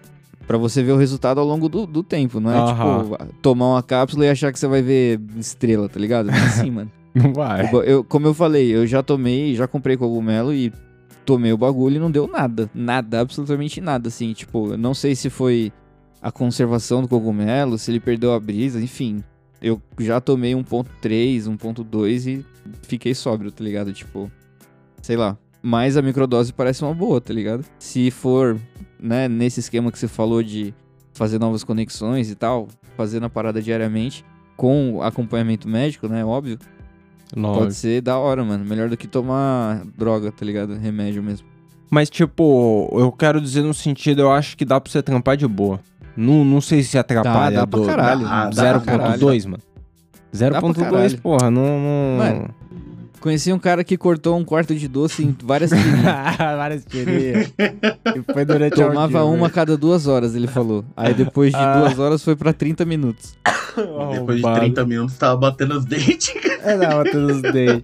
[0.48, 2.40] pra você ver o resultado ao longo do, do tempo.
[2.40, 3.04] Não é Aham.
[3.04, 6.28] tipo tomar uma cápsula e achar que você vai ver estrela, tá ligado?
[6.28, 6.92] Não é assim, mano.
[7.16, 7.70] Não vai.
[7.74, 10.72] Eu- eu- como eu falei, eu já tomei, já comprei cogumelo e
[11.26, 12.70] tomei o bagulho e não deu nada.
[12.74, 14.34] Nada, absolutamente nada, assim.
[14.34, 15.72] Tipo, eu não sei se foi
[16.22, 19.24] a conservação do cogumelo, se ele perdeu a brisa, enfim.
[19.64, 22.46] Eu já tomei 1.3, 1.2 e
[22.82, 23.94] fiquei sóbrio, tá ligado?
[23.94, 24.30] Tipo,
[25.02, 25.38] sei lá.
[25.62, 27.64] Mas a microdose parece uma boa, tá ligado?
[27.80, 28.60] Se for,
[29.00, 30.74] né, nesse esquema que você falou de
[31.14, 34.26] fazer novas conexões e tal, fazendo a parada diariamente,
[34.58, 36.26] com acompanhamento médico, né?
[36.26, 36.60] Óbvio.
[37.34, 37.64] Lógico.
[37.64, 38.66] Pode ser da hora, mano.
[38.66, 40.76] Melhor do que tomar droga, tá ligado?
[40.76, 41.48] Remédio mesmo.
[41.90, 45.48] Mas, tipo, eu quero dizer no sentido, eu acho que dá pra você trampar de
[45.48, 45.80] boa.
[46.16, 48.28] Não, não sei se atrapalha dá pra do caralho.
[48.28, 49.64] Ah, dá pra 0.2, mano.
[50.34, 51.22] 0.2, caralho.
[51.22, 51.80] porra, não...
[51.80, 52.18] não...
[52.18, 52.50] Mano,
[53.20, 56.04] Conheci um cara que cortou um quarto de doce em várias tirinhas.
[56.38, 57.54] Várias tirinhas.
[58.16, 60.84] E foi durante Tomava audiência, uma a cada duas horas, ele falou.
[60.96, 61.80] Aí depois de Ah.
[61.80, 63.38] duas horas foi pra 30 minutos.
[63.78, 64.60] Depois de Arrombado.
[64.60, 66.34] 30 minutos tava batendo os dentes.
[66.64, 67.82] É, não, batendo os dentes.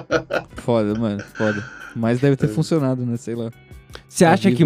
[0.56, 1.62] Foda, mano, foda.
[1.94, 3.16] Mas deve ter funcionado, né?
[3.18, 3.50] Sei lá.
[4.08, 4.64] Você Tá acha, que,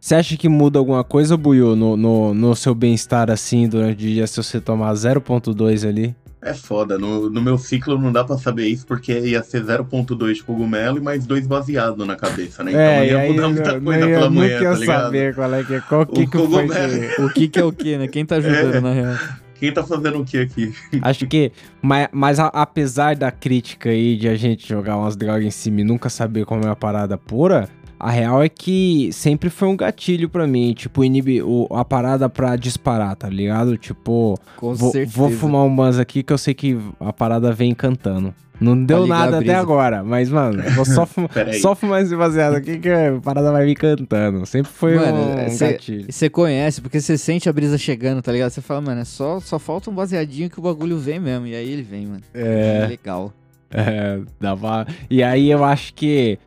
[0.00, 4.08] você acha que muda alguma coisa, Buiu, no, no, no seu bem-estar assim durante o
[4.08, 6.14] dia se você tomar 0.2 ali?
[6.42, 10.34] É foda, no, no meu ciclo não dá pra saber isso, porque ia ser 0.2
[10.34, 12.70] de cogumelo e mais dois baseados na cabeça, né?
[12.72, 14.84] Então É, ia mudar muita coisa pela manhã, tá ligado?
[15.04, 16.68] saber qual é que é, qual que, O que foi cogumelo.
[17.16, 17.22] que...
[17.22, 18.08] O que que é o que, né?
[18.08, 18.80] Quem tá ajudando, É.
[18.80, 19.14] na real?
[19.58, 20.70] Quem tá fazendo o que aqui?
[21.00, 25.46] Acho que, mas, mas a- apesar da crítica aí de a gente jogar umas drogas
[25.46, 27.70] em cima e nunca saber como é a parada pura,
[28.04, 32.28] a real é que sempre foi um gatilho pra mim, tipo, inibe, o, a parada
[32.28, 33.78] pra disparar, tá ligado?
[33.78, 35.16] Tipo, Com vou, certeza.
[35.16, 38.34] vou fumar um aqui que eu sei que a parada vem cantando.
[38.60, 41.58] Não deu a nada até agora, mas, mano, vou só, fumar, Peraí.
[41.60, 44.44] só fumar esse baseado aqui que a parada vai vir cantando.
[44.44, 46.12] Sempre foi Mano, um cê- gatilho.
[46.12, 48.50] Você conhece, porque você sente a brisa chegando, tá ligado?
[48.50, 51.46] Você fala, mano, é só, só falta um baseadinho que o bagulho vem mesmo.
[51.46, 52.22] E aí ele vem, mano.
[52.34, 52.86] É.
[52.86, 53.32] Legal.
[53.70, 54.86] É, dava.
[55.10, 56.38] E aí eu acho que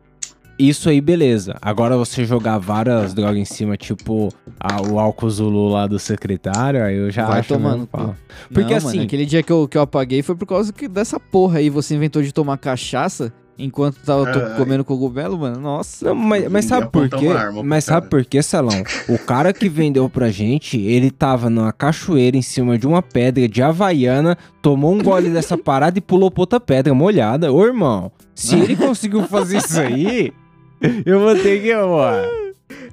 [0.58, 1.56] isso aí, beleza.
[1.62, 6.82] Agora você jogar várias drogas em cima, tipo a- o álcool Zulu lá do secretário,
[6.82, 7.48] aí eu já Vai acho.
[7.54, 8.14] tomando, pau.
[8.52, 10.88] Porque Não, assim- Mano, aquele dia que eu, que eu apaguei foi por causa que
[10.88, 11.70] dessa porra aí.
[11.70, 14.56] Você inventou de tomar cachaça enquanto tava to- Ai.
[14.56, 15.58] comendo cogumelo, mano.
[15.60, 16.06] Nossa.
[16.06, 17.26] Não, mas, mas sabe por quê?
[17.64, 18.10] Mas sabe cara.
[18.10, 18.82] por quê, Salão?
[19.08, 23.48] O cara que vendeu pra gente, ele tava numa cachoeira em cima de uma pedra
[23.48, 27.52] de Havaiana, tomou um gole dessa parada e pulou pra outra pedra molhada.
[27.52, 30.32] Ô, irmão, se ele conseguiu fazer isso aí,
[31.04, 32.22] eu vou ter que, ó.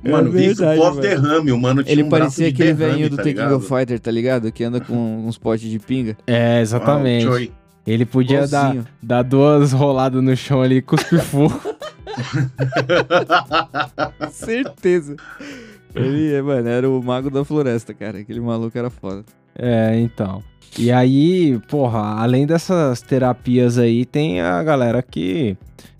[0.03, 3.17] Mano, É isso verdade, pós-derrame, o mano tinha Ele um parecia aquele derrame, velhinho do
[3.17, 4.51] tá The King of Fighter, tá ligado?
[4.51, 6.15] Que anda com uns potes de pinga.
[6.27, 7.27] É, exatamente.
[7.27, 7.47] Ah.
[7.87, 11.59] Ele podia dar, dar duas roladas no chão ali e cuspir fogo.
[14.31, 15.15] Certeza.
[15.93, 18.19] Ele, é, mano, era o mago da floresta, cara.
[18.19, 19.23] Aquele maluco era foda.
[19.57, 20.43] É, então.
[20.77, 25.55] E aí, porra, além dessas terapias aí, tem a galera que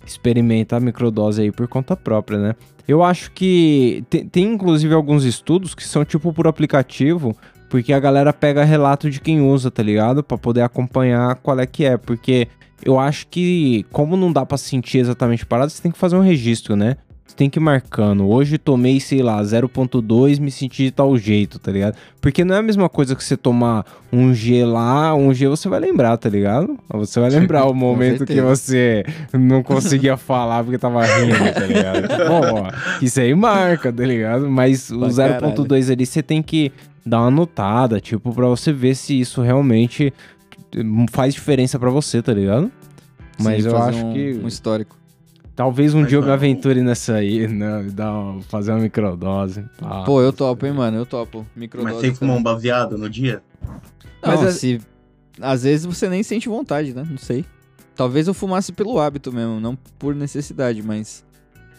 [0.06, 2.56] experimenta a microdose aí por conta própria, né?
[2.88, 7.36] Eu acho que tem, tem inclusive alguns estudos que são tipo por aplicativo,
[7.70, 10.24] porque a galera pega relato de quem usa, tá ligado?
[10.24, 12.48] Pra poder acompanhar qual é que é, porque
[12.84, 16.16] eu acho que como não dá pra sentir exatamente a parada, você tem que fazer
[16.16, 16.98] um registro, né?
[17.28, 18.28] Você tem que ir marcando.
[18.30, 21.96] Hoje tomei, sei lá, 0.2, me senti de tal jeito, tá ligado?
[22.22, 23.84] Porque não é a mesma coisa que você tomar
[24.14, 26.78] um G lá, um G você vai lembrar, tá ligado?
[26.94, 32.08] Você vai lembrar o momento que você não conseguia falar porque tava rindo, tá ligado?
[32.28, 34.48] Bom, ó, isso aí marca, tá ligado?
[34.50, 36.72] Mas o Pra 0.2 ali você tem que
[37.04, 40.14] dar uma notada, tipo, pra você ver se isso realmente
[41.12, 42.72] faz diferença pra você, tá ligado?
[43.42, 44.96] Mas Sim, eu acho um- que Um histórico.
[45.56, 47.84] Talvez um Mas dia eu me aventure nessa aí, né?
[47.94, 49.64] Dar, uma- fazer uma microdose.
[49.80, 50.04] pá.
[50.04, 50.98] Pô, eu topo, hein, mano.
[50.98, 51.40] Eu topo.
[51.40, 51.94] Mas Microdose.
[51.96, 52.40] você fumou também.
[52.40, 53.42] um baseado no dia?
[53.64, 53.80] Não,
[54.26, 54.82] Mas é- se...
[55.42, 57.06] Às vezes você nem sente vontade, né?
[57.10, 57.44] Não sei.
[57.96, 61.26] Talvez eu fumasse pelo hábito mesmo, não por necessidade, mas...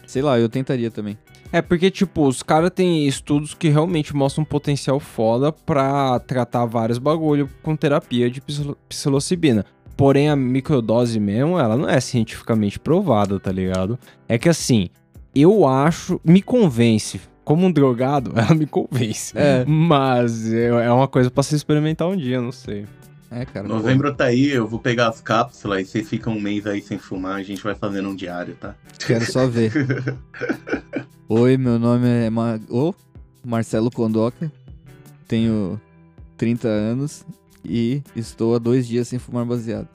[0.05, 1.17] Sei lá, eu tentaria também.
[1.51, 6.65] É porque, tipo, os caras têm estudos que realmente mostram um potencial foda pra tratar
[6.65, 9.65] vários bagulho com terapia de psilo- psilocibina.
[9.97, 13.97] Porém, a microdose mesmo, ela não é cientificamente provada, tá ligado?
[14.29, 14.89] É que assim,
[15.33, 17.19] eu acho, me convence.
[17.43, 19.33] Como um drogado, ela me convence.
[19.35, 19.65] É.
[19.65, 22.85] Mas é uma coisa pra se experimentar um dia, não sei.
[23.31, 23.67] É, cara.
[23.67, 26.99] Novembro tá aí, eu vou pegar as cápsulas e vocês ficam um mês aí sem
[26.99, 28.75] fumar, a gente vai fazendo um diário, tá?
[28.99, 29.71] Quero só ver.
[31.27, 32.59] Oi, meu nome é Ma...
[32.69, 32.93] Ô,
[33.43, 34.51] Marcelo Condoca.
[35.27, 35.81] Tenho
[36.37, 37.25] 30 anos
[37.67, 39.87] e estou há dois dias sem fumar baseado.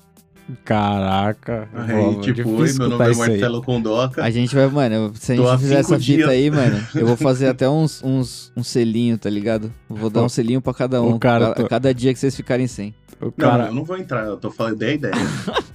[0.65, 1.69] Caraca.
[1.73, 3.15] Aí, Pô, tipo, oi, meu nome é.
[3.15, 4.23] Marcelo Condoca.
[4.23, 6.29] A gente vai, mano, eu- se a gente fizer essa fita dias.
[6.29, 9.73] aí, mano, eu vou fazer até uns, uns, um selinho, tá ligado?
[9.89, 11.19] Vou dar um selinho pra cada um.
[11.19, 12.95] cara Cada dia que vocês ficarem sem.
[13.21, 15.15] O Não, cara, eu não vou entrar, eu tô falando da ideia.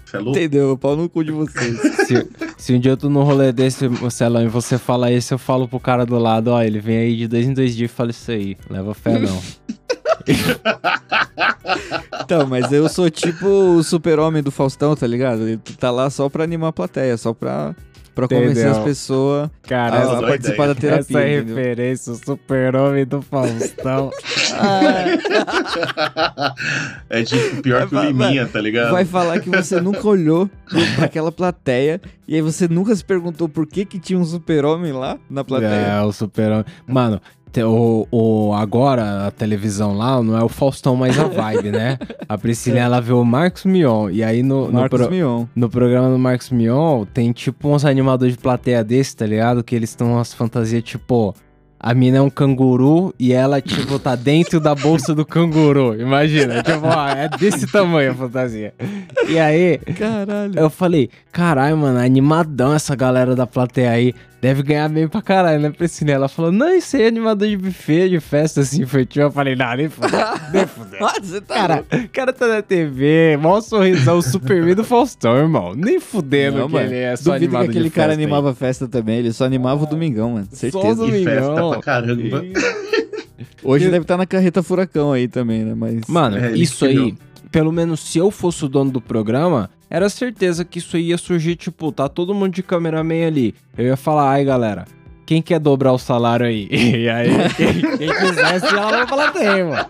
[0.06, 0.38] Você é louco?
[0.38, 0.78] Entendeu?
[0.78, 1.80] Pau no cu de vocês.
[2.06, 5.38] se, se um dia eu tô num rolê desse, Marcelão, e você fala isso, eu
[5.38, 7.94] falo pro cara do lado, ó, ele vem aí de dois em dois dias e
[7.94, 8.58] fala isso aí.
[8.70, 9.42] Leva fé não.
[12.24, 15.44] então, mas eu sou tipo o super-homem do Faustão, tá ligado?
[15.48, 17.76] Ele tá lá só pra animar a plateia, só pra
[18.16, 18.80] pra convencer Entendeu?
[18.80, 20.74] as pessoas Cara, a, a participar ideia.
[20.74, 21.20] da terapia.
[21.20, 24.10] essa é referência, o super-homem do Faustão.
[27.10, 28.92] é tipo pior É, que o vai- Liminha, tá ligado?
[28.92, 30.50] Vai falar que você nunca olhou
[30.96, 34.92] pra aquela plateia e aí você nunca se perguntou por que que tinha um super-homem
[34.92, 35.70] lá na plateia.
[35.70, 36.66] É, o super-homem.
[36.88, 37.22] Mano,
[37.66, 41.98] o, o, agora a televisão lá não é o Faustão mais a vibe, né?
[42.28, 44.10] A Priscila, ela vê o Marcos Mion.
[44.10, 45.46] E aí no, no, pro- Mion.
[45.56, 49.64] no programa do Marcos Mion tem tipo uns animadores de plateia desse, tá ligado?
[49.64, 51.34] Que eles estão umas fantasias tipo.
[51.80, 55.94] A mina é um canguru e ela, tipo, tá dentro da bolsa do canguru.
[56.02, 58.74] Imagina, tipo, ó, é desse tamanho a fantasia.
[59.30, 60.54] E aí, Caralho.
[60.60, 64.16] eu falei, caralho, mano, animadão essa galera da plateia aí.
[64.48, 66.12] Deve ganhar bem pra caralho, né, Priscila?
[66.12, 69.24] Ela falou, não, isso aí é animador de buffet, de festa assim, infantil.
[69.24, 70.20] Eu falei, não, nem fudeu,
[70.54, 71.00] nem fudeu.
[71.22, 75.74] Você tá Cara, o cara tá na TV, mó sorrisão, Superman do Faustão, irmão.
[75.76, 76.86] Nem fudendo Não, que mano.
[76.88, 78.14] ele é só Duvido que aquele de cara aí.
[78.14, 79.18] animava a festa também.
[79.20, 80.48] Ele só animava o domingão, mano.
[80.50, 81.04] Só Certeza.
[81.04, 81.70] o E festa Domingão.
[81.72, 82.46] pra caramba.
[83.64, 85.74] Hoje deve estar na carreta furacão aí também, né?
[85.76, 86.08] Mas.
[86.08, 87.14] Mano, É, isso aí,
[87.52, 91.18] pelo menos se eu fosse o dono do programa, era certeza que isso aí ia
[91.18, 93.56] surgir, tipo, tá todo mundo de cameraman ali.
[93.78, 94.86] Eu ia falar, ai galera,
[95.26, 96.68] quem quer dobrar o salário aí?
[96.72, 99.86] E aí, quem, quem quisesse, ela vai falar tem, mano.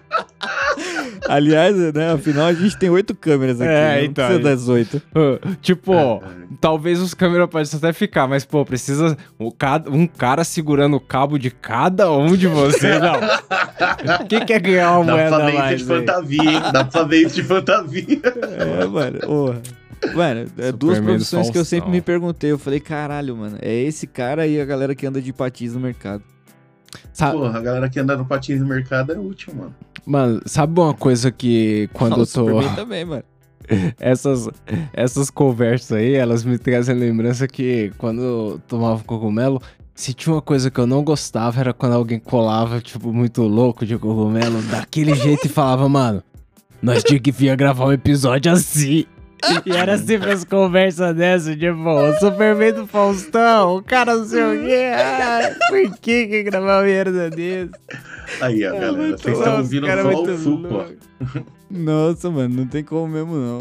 [1.27, 2.11] Aliás, né?
[2.13, 3.69] Afinal, a gente tem oito câmeras aqui.
[3.69, 3.97] É, né?
[3.97, 5.01] Não então, precisa aí- das oito.
[5.61, 6.19] Tipo, É,
[6.61, 10.99] talvez os câmeras possam até ficar, mas, pô, precisa um, cada- um cara segurando o
[11.01, 13.19] cabo de cada um de vocês, não.
[14.29, 15.77] Quem quer ganhar uma Dá pra moeda fazer isso mais?
[15.85, 15.99] de aí?
[15.99, 16.61] fantasia, hein?
[16.71, 18.19] Dá pra fazer isso de fantasia.
[18.81, 19.19] É, mano.
[19.19, 19.61] Porra.
[20.15, 22.51] Mano, é duas profissões que eu sempre me perguntei.
[22.51, 25.79] Eu falei, caralho, mano, é esse cara e a galera que anda de patins no
[25.79, 26.23] mercado.
[27.13, 29.75] Sa- Porra, a galera que anda no patins no mercado é útil, mano.
[30.05, 32.45] Mano, sabe uma coisa que quando Ah, o eu tô.
[32.47, 33.23] Superman também, mano.
[33.99, 34.47] essas,
[34.93, 39.61] essas conversas aí, elas me trazem lembrança que quando eu tomava cogumelo,
[39.93, 43.85] se tinha uma coisa que eu não gostava era quando alguém colava, tipo, muito louco
[43.85, 46.23] de cogumelo, daquele jeito e falava, mano,
[46.81, 49.05] nós tínhamos que vir gravar um episódio assim.
[49.65, 54.43] E era sempre as conversas dessas, tipo, o Superman do Faustão, o cara não sei
[54.43, 57.71] o quê, ah, por que que gravar uma merda desse?
[58.41, 60.85] Aí, ó, É galera, vocês estão ouvindo só o suco.
[61.69, 63.59] Nossa, mano, não tem como mesmo, não.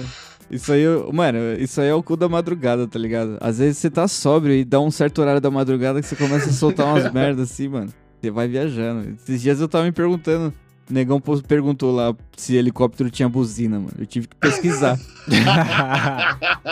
[0.50, 3.36] Isso aí, mano, isso aí é o cu da madrugada, tá ligado?
[3.40, 6.50] Às vezes você tá sóbrio e dá um certo horário da madrugada que você começa
[6.50, 7.92] a soltar umas merdas assim, mano.
[8.20, 9.14] Você vai viajando.
[9.20, 10.52] Esses dias eu tava me perguntando.
[10.88, 13.92] O negão perguntou lá se helicóptero tinha buzina, mano.
[13.98, 14.96] Eu tive que pesquisar.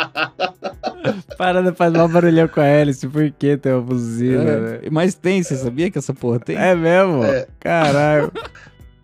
[1.37, 4.79] Parada faz mal barulhão com a hélice, por que tem uma buzina, né?
[4.83, 6.57] É, mas tem, você sabia que essa porra tem?
[6.57, 7.25] É mesmo?
[7.25, 7.47] É.
[7.61, 8.33] Caralho.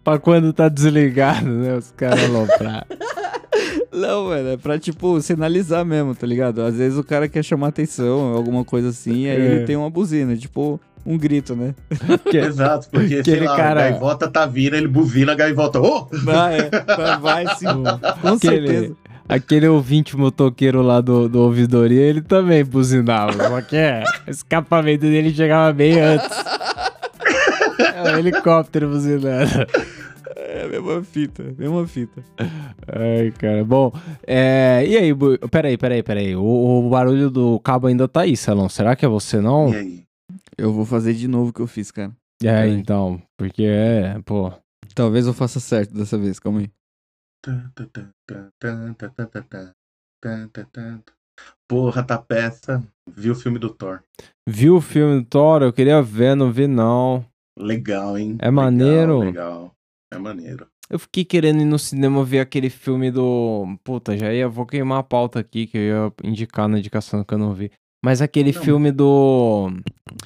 [0.05, 1.77] pra quando tá desligado, né?
[1.77, 2.87] Os caras aloprar.
[3.93, 6.63] Não, mano, é pra, tipo, sinalizar mesmo, tá ligado?
[6.63, 9.45] Às vezes o cara quer chamar atenção, alguma coisa assim, aí É.
[9.45, 11.75] ele tem uma buzina, tipo, um grito, né?
[12.33, 16.07] Exato, porque, sei Aquele lá, cara- a gaivota tá vindo, ele buzina, a gaivota, ô!
[16.25, 16.71] Vai, é,
[17.21, 17.67] vai sim,
[18.21, 18.97] com Aquele, certeza.
[19.29, 23.33] aquele ouvinte motoqueiro lá do, do ouvidoria, ele também buzinava.
[23.49, 26.29] Só que é, o escapamento dele chegava bem antes.
[27.95, 29.67] É um helicóptero buzinando.
[30.37, 32.23] É a mesma fita, mesma fita.
[32.89, 33.65] Ai, cara.
[33.65, 33.93] Bom,
[34.27, 36.35] é, e aí, Bu- peraí, peraí, peraí.
[36.37, 36.43] O,
[36.87, 38.69] o barulho do cabo ainda tá aí, Salão.
[38.69, 39.73] Será que é você não?
[39.73, 40.03] E aí?
[40.61, 42.15] Eu vou fazer de novo o que eu fiz, cara.
[42.43, 42.73] É, Peraí.
[42.73, 43.23] então.
[43.39, 44.53] Porque é, pô.
[44.95, 46.71] Talvez eu faça certo dessa vez, calma aí.
[51.67, 52.87] Porra, tá peça.
[53.09, 54.03] Viu o filme do Thor.
[54.47, 55.63] Viu o filme do Thor?
[55.63, 57.25] Eu queria ver, não vi não.
[57.59, 58.37] Legal, hein?
[58.39, 59.21] É maneiro.
[59.21, 59.75] Legal, legal.
[60.13, 60.67] É maneiro.
[60.91, 63.79] Eu fiquei querendo ir no cinema ver aquele filme do.
[63.83, 64.47] Puta, já ia.
[64.47, 67.71] Vou queimar a pauta aqui que eu ia indicar na indicação que eu não vi.
[68.05, 68.63] Mas aquele Não.
[68.63, 69.71] filme do.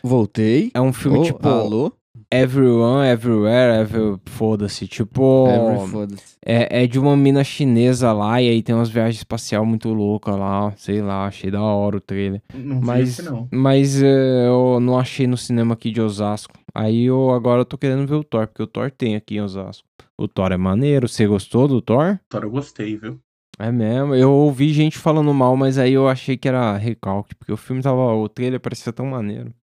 [0.03, 0.71] Voltei.
[0.75, 1.49] É um filme Ô, tipo.
[1.49, 1.93] Alô?
[2.31, 4.17] Everyone, Everywhere, every...
[4.27, 4.89] Foda-se.
[4.89, 5.47] Tipo.
[5.49, 6.37] Every foda-se.
[6.45, 10.37] É, é de uma mina chinesa lá e aí tem umas viagens espacial muito loucas
[10.37, 10.73] lá.
[10.77, 12.43] Sei lá, achei da hora o trailer.
[12.53, 13.49] Não vi Mas, esse, não.
[13.53, 16.55] mas é, eu não achei no cinema aqui de Osasco.
[16.75, 19.41] Aí eu agora eu tô querendo ver o Thor, porque o Thor tem aqui em
[19.41, 19.87] Osasco.
[20.19, 21.09] O Thor é maneiro.
[21.09, 22.19] Você gostou do Thor?
[22.29, 23.21] Thor eu gostei, viu?
[23.59, 24.15] É mesmo.
[24.15, 27.83] Eu ouvi gente falando mal, mas aí eu achei que era recalque, porque o filme
[27.83, 28.01] tava.
[28.15, 29.55] O trailer parecia tão maneiro.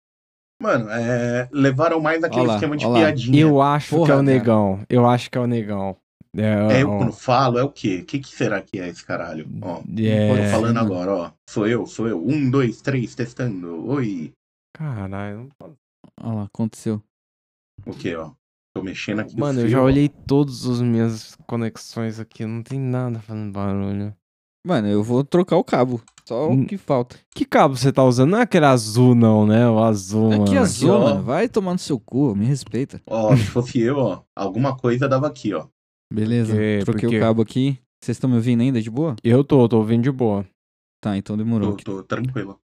[0.62, 2.98] Mano, é, levaram mais aquele Ó lá, esquema de ó lá.
[2.98, 3.40] piadinha.
[3.40, 4.22] Eu acho Porra, que é o cara.
[4.22, 4.84] negão.
[4.88, 5.96] Eu acho que é o negão.
[6.36, 8.00] É, É, eu ó, quando falo, é o quê?
[8.02, 9.48] O que, que será que é esse caralho?
[9.62, 10.44] Ó, é...
[10.44, 11.32] tô falando agora, ó.
[11.48, 12.24] Sou eu, sou eu.
[12.24, 13.88] Um, dois, três, testando.
[13.88, 14.32] Oi.
[14.76, 15.48] Caralho.
[16.22, 17.02] Olha lá, aconteceu.
[17.86, 18.32] O quê, ó?
[18.74, 19.34] Tô mexendo aqui.
[19.34, 22.44] no Mano, eu já olhei todas as minhas conexões aqui.
[22.46, 24.14] Não tem nada fazendo barulho.
[24.66, 26.00] Mano, eu vou trocar o cabo.
[26.28, 27.16] Só o que falta.
[27.34, 28.30] Que cabo você tá usando?
[28.30, 29.68] Não é aquele azul, não, né?
[29.68, 30.60] O azul, É que mano.
[30.60, 31.00] azul, ó.
[31.00, 31.22] mano.
[31.22, 33.00] Vai tomar no seu cu, me respeita.
[33.06, 35.66] Ó, se fosse eu, ó, alguma coisa dava aqui, ó.
[36.12, 36.54] Beleza.
[36.54, 36.78] quê?
[36.84, 37.16] Por Troquei quê?
[37.16, 37.78] o cabo aqui.
[38.04, 39.16] Vocês estão me ouvindo ainda de boa?
[39.24, 40.46] Eu tô, tô ouvindo de boa.
[41.02, 41.76] Tá, então Tô, demorou.
[41.76, 42.60] tô tranquilo.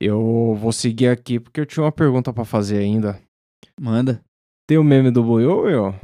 [0.00, 3.20] Eu vou seguir aqui porque eu tinha uma pergunta pra fazer ainda.
[3.80, 4.22] Manda.
[4.66, 5.94] Tem o meme do Buiu, Will?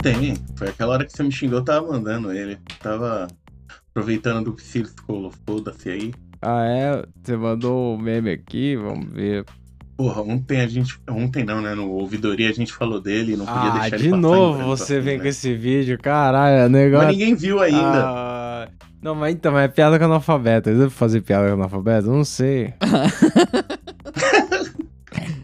[0.00, 0.36] Tem.
[0.54, 2.58] Foi aquela hora que você me xingou, eu tava mandando ele.
[2.80, 3.26] Tava
[3.90, 6.14] aproveitando do que falou, foda-se aí.
[6.40, 7.04] Ah, é?
[7.24, 8.76] Você mandou o meme aqui?
[8.76, 9.44] Vamos ver.
[9.96, 10.96] Porra, ontem a gente.
[11.10, 11.74] Ontem não, né?
[11.74, 14.62] No ouvidoria a gente falou dele, não podia Ah, deixar ele de passar em novo
[14.62, 15.22] você assim, vem né?
[15.24, 17.08] com esse vídeo, caralho, é negócio.
[17.08, 18.06] Mas ninguém viu ainda.
[18.06, 18.27] Ah,
[19.02, 20.68] não, mas então, mas é piada com analfabeto.
[20.68, 22.08] Eles devem fazer piada com analfabeto?
[22.08, 22.74] Eu Não sei.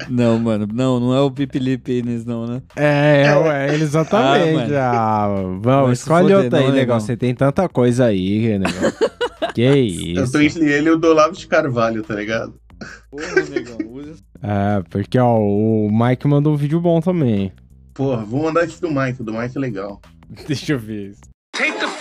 [0.08, 0.68] Não, mano.
[0.72, 2.62] Não, não é o Pipilipe Inês, não, né?
[2.76, 4.74] É, é, é exatamente.
[4.74, 5.28] Ah,
[5.60, 6.76] vamos, Vai se escolhe foder, outra aí, negão.
[6.78, 7.00] negão.
[7.00, 8.92] Você tem tanta coisa aí, negão.
[9.54, 9.74] que Eu
[10.24, 10.32] isso.
[10.32, 12.54] tô entre ele e o do Olavo de Carvalho, tá ligado?
[13.10, 13.78] Porra, negão.
[13.90, 14.14] Usa...
[14.42, 17.52] É, porque, ó, o Mike mandou um vídeo bom também.
[17.94, 20.00] Porra, vou mandar esse do Mike, o do Mike é legal.
[20.46, 21.14] Deixa eu ver.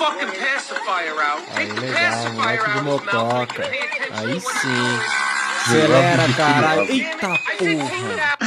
[0.03, 1.43] Fucking pacifier out.
[1.55, 3.63] Aí, legal, moleque do motoca.
[4.11, 5.13] Aí sim.
[5.65, 6.91] Acelera, caralho.
[6.91, 7.27] Eita
[7.57, 8.37] porra.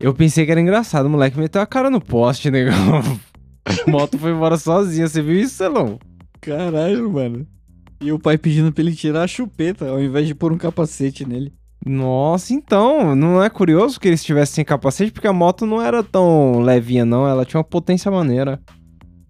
[0.00, 2.74] Eu pensei que era engraçado, o moleque meteu a cara no poste, negão.
[3.86, 5.98] A moto foi embora sozinha, você viu isso, Celão?
[6.40, 7.46] Caralho, mano.
[8.00, 11.28] E o pai pedindo pra ele tirar a chupeta, ao invés de pôr um capacete
[11.28, 11.52] nele.
[11.84, 16.02] Nossa, então, não é curioso que eles estivessem sem capacete, porque a moto não era
[16.02, 18.58] tão levinha, não, ela tinha uma potência maneira.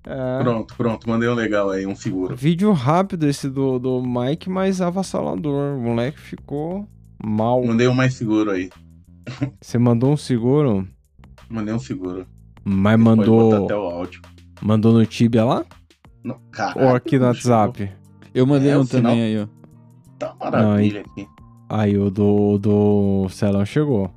[0.06, 0.42] É.
[0.42, 2.34] Pronto, pronto, mandei um legal aí, um figuro.
[2.34, 5.76] Vídeo rápido esse do, do Mike, mas avassalador.
[5.76, 6.86] O moleque ficou
[7.22, 7.62] mal.
[7.64, 8.70] Mandei um mais seguro aí.
[9.60, 10.88] Você mandou um seguro,
[11.50, 12.26] Mandei um figuro.
[12.64, 14.22] mas mandou, até o áudio.
[14.62, 15.64] mandou no Tibia lá?
[16.24, 17.90] Não, caralho, Ou aqui no não WhatsApp?
[18.34, 19.46] Eu mandei É, um sinal- também aí, ó.
[20.18, 21.26] Tá maravilha aqui.
[21.68, 24.10] Aí o do, do Celão chegou.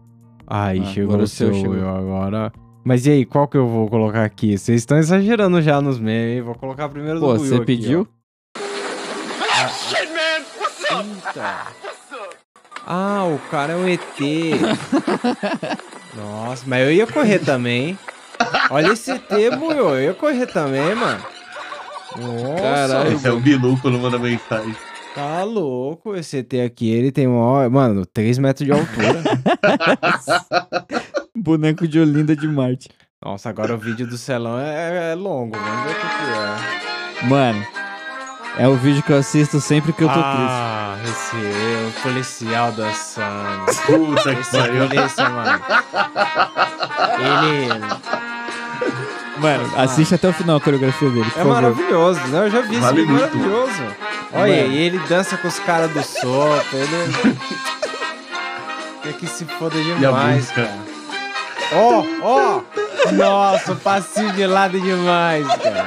[0.47, 1.75] Aí Ah, chegou o seu, chegou.
[1.75, 2.51] eu agora.
[2.83, 4.57] Mas e aí, qual que eu vou colocar aqui?
[4.57, 6.41] Vocês estão exagerando já nos memes, hein?
[6.41, 8.07] Vou colocar primeiro Pô, do Will você aqui, pediu?
[8.57, 10.43] Shit, man.
[10.59, 11.05] What's up?
[11.27, 11.67] Eita.
[12.87, 14.01] Ah, o cara é um ET.
[16.15, 17.97] Nossa, mas eu ia correr também.
[18.71, 19.89] Olha esse ET, Will.
[19.95, 21.23] Eu ia correr também, mano.
[22.17, 23.13] Nossa, Caralho.
[23.13, 24.75] Esse é o Bilu quando manda mensagem.
[25.13, 26.15] tá louco.
[26.15, 27.69] Esse ET aqui, ele tem uma...
[27.69, 29.21] Mano, 3 metros de altura.
[31.41, 32.87] Boneco de Olinda de Marte.
[33.23, 35.57] Nossa, agora o vídeo do Celão é, é longo.
[35.57, 37.27] Vamos ver o que, que é.
[37.27, 37.65] Mano,
[38.57, 42.71] é o vídeo que eu assisto sempre que eu tô ah, esse é o policial
[42.71, 43.65] dançando.
[43.85, 44.87] Puta que Esse é pariu.
[44.87, 45.61] polícia, mano.
[47.19, 48.01] Ele triste.
[49.39, 51.53] Mano, assiste até o final a coreografia dele, por é favor.
[51.53, 52.45] maravilhoso, né?
[52.45, 53.37] Eu já vi esse Vale vídeo muito.
[53.37, 53.83] maravilhoso.
[54.33, 54.73] Olha, Mano.
[54.73, 57.37] e ele dança com os caras do sopa, ele...
[59.01, 60.90] Quer que se foda a demais, cara.
[61.73, 62.61] Ó, ó!
[63.13, 65.85] Nossa, o passinho de lado é demais, cara.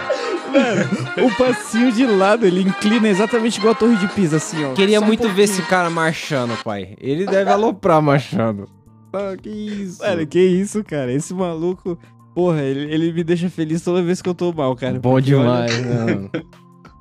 [1.26, 4.72] O passinho de lado, ele inclina exatamente igual a torre de Pisa, assim, ó.
[4.72, 5.44] Queria Só um muito ver pouquinho.
[5.44, 6.94] esse cara marchando, pai.
[7.00, 8.66] Ele deve aloprar marchando.
[9.12, 10.02] Ah, que isso?
[10.02, 11.12] Mano, que isso, cara?
[11.12, 11.98] Esse maluco,
[12.34, 14.98] porra, ele, ele me deixa feliz toda vez que eu tô mal, cara.
[14.98, 16.30] Bom Porque, olha, demais, né?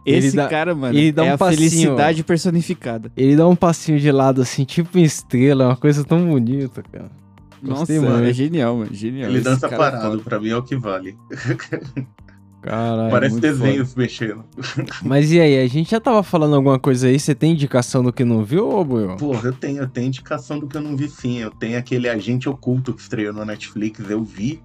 [0.05, 1.57] Esse Ele dá- cara, mano, ele dá é um a passinho.
[1.69, 3.09] felicidade personificada.
[3.15, 7.09] Ele dá um passinho de lado assim, tipo estrela, uma coisa tão bonita, cara.
[7.64, 8.24] Nossa, Gostei muito.
[8.26, 9.30] é genial, mano, genial.
[9.30, 10.24] Ele Esse dança cara é parado, foda.
[10.24, 11.18] pra mim é o que vale.
[12.61, 13.11] Caralho.
[13.11, 14.43] Parece muito desenhos mexendo.
[15.03, 17.20] Mas e aí, a gente já tava falando alguma coisa aí?
[17.20, 19.18] Você tem indicação do que não viu, ô Buiu?
[19.18, 21.39] Porra, eu tenho, eu tenho indicação do que eu não vi sim.
[21.39, 24.61] Eu tenho aquele Agente Oculto que estreou na Netflix, eu vi.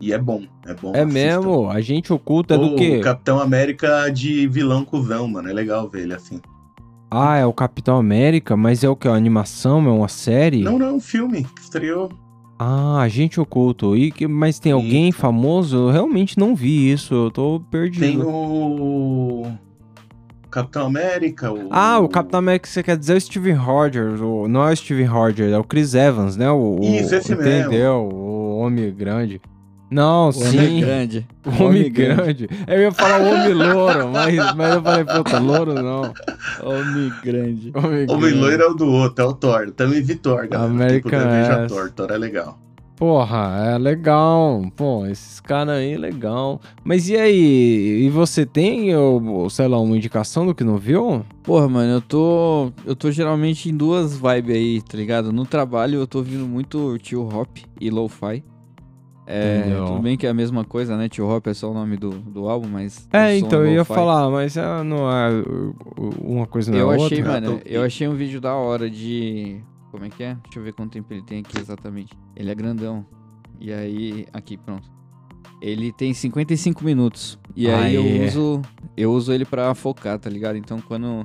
[0.00, 0.92] E é bom, é bom.
[0.96, 1.12] É assistam.
[1.12, 1.70] mesmo?
[1.70, 2.96] Agente oculto é do Ô, quê?
[2.98, 5.48] O Capitão América de vilão cuzão, mano.
[5.48, 6.40] É legal ver ele assim.
[7.14, 9.06] Ah, é o Capitão América, mas é o que?
[9.06, 9.86] Uma animação?
[9.86, 10.62] É uma série?
[10.62, 12.10] Não, não, é um filme estreou.
[12.58, 13.96] Ah, Agente Oculto.
[13.96, 15.76] E mas tem alguém famoso?
[15.76, 18.00] Eu realmente não vi isso, eu tô perdido.
[18.00, 19.46] Tem o.
[20.50, 21.50] Capitão América.
[21.52, 21.68] O...
[21.70, 24.46] Ah, o Capitão América você quer dizer é o Steven Rogers, o...
[24.48, 26.50] não é o Steven Rogers, é o Chris Evans, né?
[26.50, 27.48] O, o- Isso, esse mesmo.
[27.70, 28.08] Entendeu?
[28.12, 29.40] O Homem Grande.
[29.92, 30.58] Não, O sim.
[30.58, 31.26] homem grande.
[31.44, 32.48] O Homem Homem grande.
[32.66, 36.02] Eu ia falar o Homem Louro, mas, mas eu falei, puta, Louro não.
[36.62, 37.72] Homem grande.
[37.74, 38.34] Homem, Homem grande.
[38.38, 39.70] loiro é o do outro, é o Thor.
[39.72, 40.70] Também vi Thor, galera.
[40.70, 41.66] American tipo, veja.
[41.68, 41.90] Thor.
[41.90, 42.58] Thor é legal.
[42.96, 44.62] Porra, é legal.
[44.76, 46.60] Pô, esses caras aí, legal.
[46.84, 48.04] Mas e aí?
[48.06, 51.24] E você tem, ou, sei lá, uma indicação do que não viu?
[51.42, 52.70] Porra, mano, eu tô.
[52.86, 55.32] Eu tô geralmente em duas vibes aí, tá ligado?
[55.32, 57.48] No trabalho eu tô ouvindo muito tio Hop
[57.80, 58.44] e Lo-Fi.
[59.24, 59.86] É, Entendeu?
[59.86, 61.08] tudo bem que é a mesma coisa, né?
[61.08, 63.08] Tio Hop é só o nome do, do álbum, mas.
[63.12, 65.28] É, então eu ia falar, mas é, não é
[66.20, 67.32] uma coisa não Eu é achei, outra.
[67.40, 69.60] mano, tô- eu achei um vídeo da hora de.
[69.92, 70.34] Como é que é?
[70.42, 72.12] Deixa eu ver quanto tempo ele tem aqui exatamente.
[72.34, 73.06] Ele é grandão.
[73.60, 74.26] E aí.
[74.32, 74.90] Aqui, pronto.
[75.60, 77.38] Ele tem 55 minutos.
[77.54, 78.62] E aí eu uso.
[78.96, 80.56] Eu uso ele pra focar, tá ligado?
[80.56, 81.24] Então quando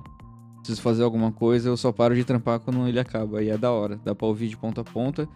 [0.59, 3.41] preciso fazer alguma coisa, eu só paro de trampar quando ele acaba.
[3.41, 3.99] E é da hora.
[4.05, 5.27] Dá pra ouvir de ponta a ponta.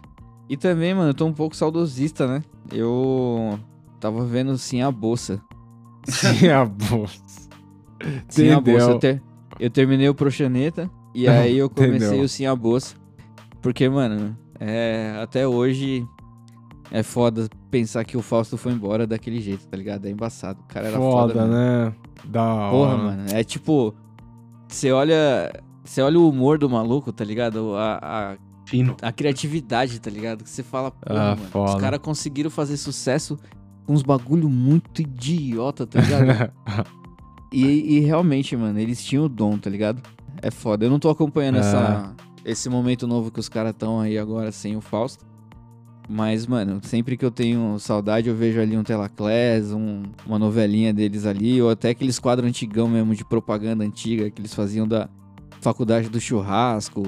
[0.52, 2.42] E também, mano, eu tô um pouco saudosista, né?
[2.70, 3.58] Eu
[3.98, 5.40] tava vendo sim a bolsa.
[6.04, 7.22] Sim, a bolsa.
[8.28, 8.90] Sim a bolsa.
[8.90, 9.22] Eu, ter-
[9.58, 12.24] eu terminei o Proxaneta e aí eu comecei Entendeu.
[12.24, 12.96] o Sim a bolsa.
[13.62, 16.06] Porque, mano, é, até hoje
[16.90, 20.04] é foda pensar que o Fausto foi embora daquele jeito, tá ligado?
[20.06, 20.60] É embaçado.
[20.60, 21.54] O cara era foda, Foda, mano.
[21.54, 21.94] né?
[22.26, 22.96] Da Porra, hora.
[22.98, 23.24] mano.
[23.32, 23.94] É tipo.
[24.68, 25.50] Você olha.
[25.84, 27.74] Você olha o humor do maluco, tá ligado?
[27.76, 28.36] A, a,
[28.72, 28.96] Fino.
[29.00, 30.42] a criatividade, tá ligado?
[30.42, 31.48] Que você fala, porra, Ah, mano.
[31.50, 31.74] foda.
[31.76, 33.38] Os caras conseguiram fazer sucesso
[33.86, 36.52] com uns bagulho muito idiota, tá ligado?
[37.54, 40.00] E, e realmente, mano, eles tinham o dom, tá ligado?
[40.40, 40.86] É foda.
[40.86, 41.60] Eu não tô acompanhando É.
[41.60, 42.14] essa,
[42.46, 45.22] esse momento novo que os caras estão aí agora sem o Fausto.
[46.08, 50.94] Mas, mano, sempre que eu tenho saudade, eu vejo ali um Telaclés, um, uma novelinha
[50.94, 55.10] deles ali, ou até aqueles quadros antigão mesmo de propaganda antiga que eles faziam da
[55.60, 57.02] Faculdade do Churrasco,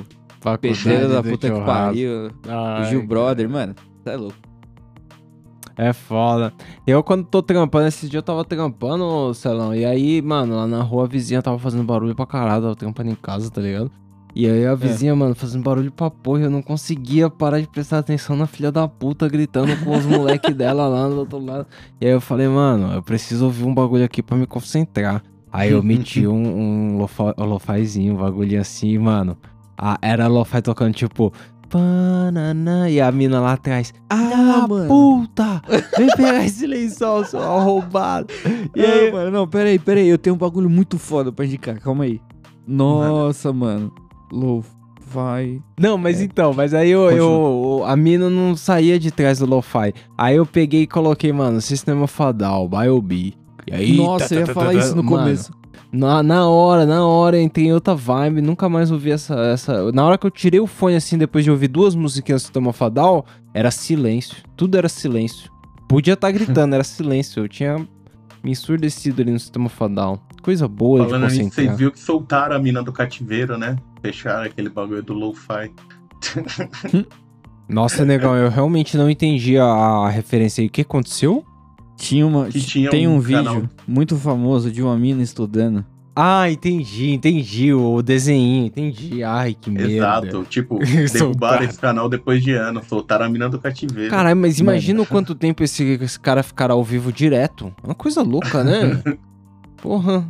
[0.45, 1.61] Faculdade Pedreira da Puta que.
[1.61, 3.74] Pariu, o Ai, Gil Brother, mano.
[4.05, 4.36] Tá é louco.
[5.76, 6.53] É foda.
[6.86, 10.82] Eu, quando tô trampando, esses dias eu tava trampando, Celão, e aí, mano, lá na
[10.82, 13.90] rua a vizinha tava fazendo barulho pra caralho, tava trampando em casa, tá ligado?
[14.36, 17.99] E aí a vizinha, mano, fazendo barulho pra porra, eu não conseguia parar de prestar
[17.99, 21.66] atenção na filha da puta gritando com os moleques dela lá do outro lado.
[22.01, 25.22] E aí eu falei, mano, eu preciso ouvir um bagulho aqui pra me concentrar.
[25.51, 29.38] Aí eu meti um, um um um bagulho assim, mano.
[29.77, 31.33] Ah, era lo-fi tocando tipo.
[31.68, 33.93] Panana, e a mina lá atrás.
[34.09, 35.61] Ah, Ah, puta!
[35.99, 38.29] Vem pegar esse lençol, seu arrombado.
[38.77, 41.45] E aí, mano, não, pera aí, pera aí, eu tenho um bagulho muito foda pra
[41.45, 42.20] indicar, calma aí.
[42.66, 43.93] Nossa, mano,
[44.33, 45.61] lo-fi.
[45.79, 49.93] Não, mas então, mas aí eu, eu- a mina não saía de trás do lo-fi.
[50.16, 53.35] Aí eu peguei e coloquei, mano, Sistema Fadal, Biobi.
[53.66, 55.53] E aí, Nossa, tá, eu ia tá, falar tá, isso no mano, começo.
[55.95, 59.92] Na, na hora, na hora, entrei em outra vibe, nunca mais ouvi essa, essa.
[59.92, 62.72] Na hora que eu tirei o fone assim, depois de ouvir duas musiquinhas do Sistema
[62.72, 63.24] Fadal,
[63.55, 64.38] era silêncio.
[64.57, 65.49] Tudo era silêncio.
[65.88, 67.45] Podia estar gritando, era silêncio.
[67.45, 67.76] Eu tinha
[68.42, 70.20] me ensurdecido ali no Sistema Fadal.
[70.42, 71.66] Coisa boa Falando de concentrar.
[71.66, 73.76] vocês viram que soltaram a mina do cativeiro, né?
[74.03, 75.70] Fecharam aquele bagulho do lo-fi.
[77.68, 80.66] Nossa, negão, eu realmente não entendi a, a referência aí.
[80.66, 81.45] O que aconteceu?
[81.97, 83.62] Tinha uma, Que tinha tem um, um vídeo canal.
[83.86, 85.84] muito famoso de uma mina estudando.
[86.16, 87.72] Ah, entendi, entendi.
[87.72, 89.24] O desenho, entendi.
[89.24, 89.90] Ai, que merda.
[89.92, 90.45] Exato.
[90.49, 90.78] Tipo,
[91.12, 92.86] derrubaram esse canal depois de anos.
[92.86, 94.11] Soltaram a mina do cativeiro.
[94.11, 97.72] Caralho, mas imagina o quanto tempo esse, esse cara ficará ao vivo direto.
[97.82, 99.03] É uma coisa louca, né?
[99.82, 100.24] Porra.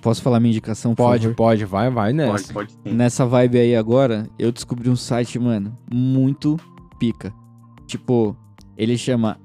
[0.00, 1.34] Posso falar minha indicação, por Pode, favor?
[1.34, 2.52] pode, vai, vai pode, nessa.
[2.52, 2.78] pode sim.
[2.92, 6.58] Nessa vibe aí agora, eu descobri um site, mano, muito
[7.00, 7.32] pica.
[7.86, 8.36] Tipo,
[8.76, 9.38] ele chama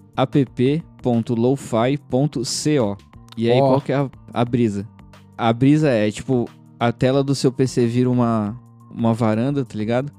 [0.99, 2.97] app.lofi.co.
[3.37, 3.67] E aí, Ó.
[3.69, 4.87] qual que é a, a brisa?
[5.37, 8.59] A brisa é, tipo, a tela do seu PC vira uma,
[8.93, 10.11] uma varanda, tá ligado?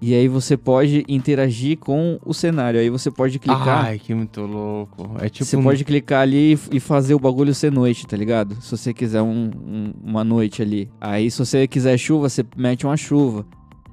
[0.00, 2.78] E aí você pode interagir com o cenário.
[2.78, 3.86] Aí você pode clicar.
[3.86, 5.10] Ai, que muito louco.
[5.20, 5.44] É tipo.
[5.44, 8.54] você pode clicar ali e- e fazer o bagulho ser noite, tá ligado?
[8.62, 10.88] Se você quiser um- um- uma noite ali.
[11.00, 13.44] Aí se você quiser chuva, você mete uma chuva.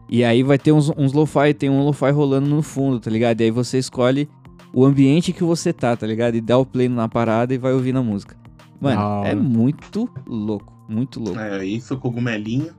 [0.08, 3.42] E aí vai ter uns, uns lo-fi, tem um lo-fi rolando no fundo, tá ligado?
[3.42, 4.30] E aí você escolhe
[4.78, 6.36] o ambiente que você tá, tá ligado?
[6.36, 8.36] E dá o play na parada e vai ouvindo a música.
[8.80, 11.40] Mano, é muito louco, muito louco.
[11.40, 12.74] É isso, cogumelinho.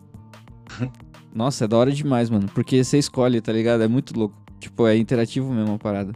[1.34, 2.46] Nossa, é da hora demais, mano.
[2.54, 3.82] Porque você escolhe, tá ligado?
[3.82, 4.34] É muito louco.
[4.58, 6.12] Tipo, é interativo mesmo a parada.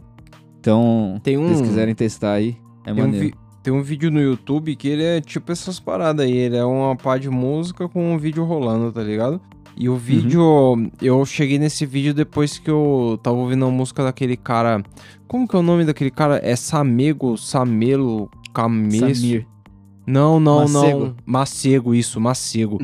[0.59, 3.25] Então, Tem se um- vocês quiserem testar aí, é Tem um, maneiro.
[3.27, 6.31] vi- tem um vídeo no YouTube que ele é tipo essas paradas aí.
[6.35, 9.39] Ele é uma pá de música com um vídeo rolando, tá ligado?
[9.77, 9.95] E Uhum.
[9.95, 10.91] o vídeo.
[11.01, 14.83] Eu cheguei nesse vídeo depois que eu tava ouvindo a música daquele cara.
[15.27, 16.39] Como que é o nome daquele cara?
[16.43, 19.15] É Samego, Samelo, Cameço.
[19.15, 19.47] Samir.
[20.05, 20.81] Não, não, não.
[20.81, 21.15] Macego.
[21.25, 22.77] Macego, isso, Macego.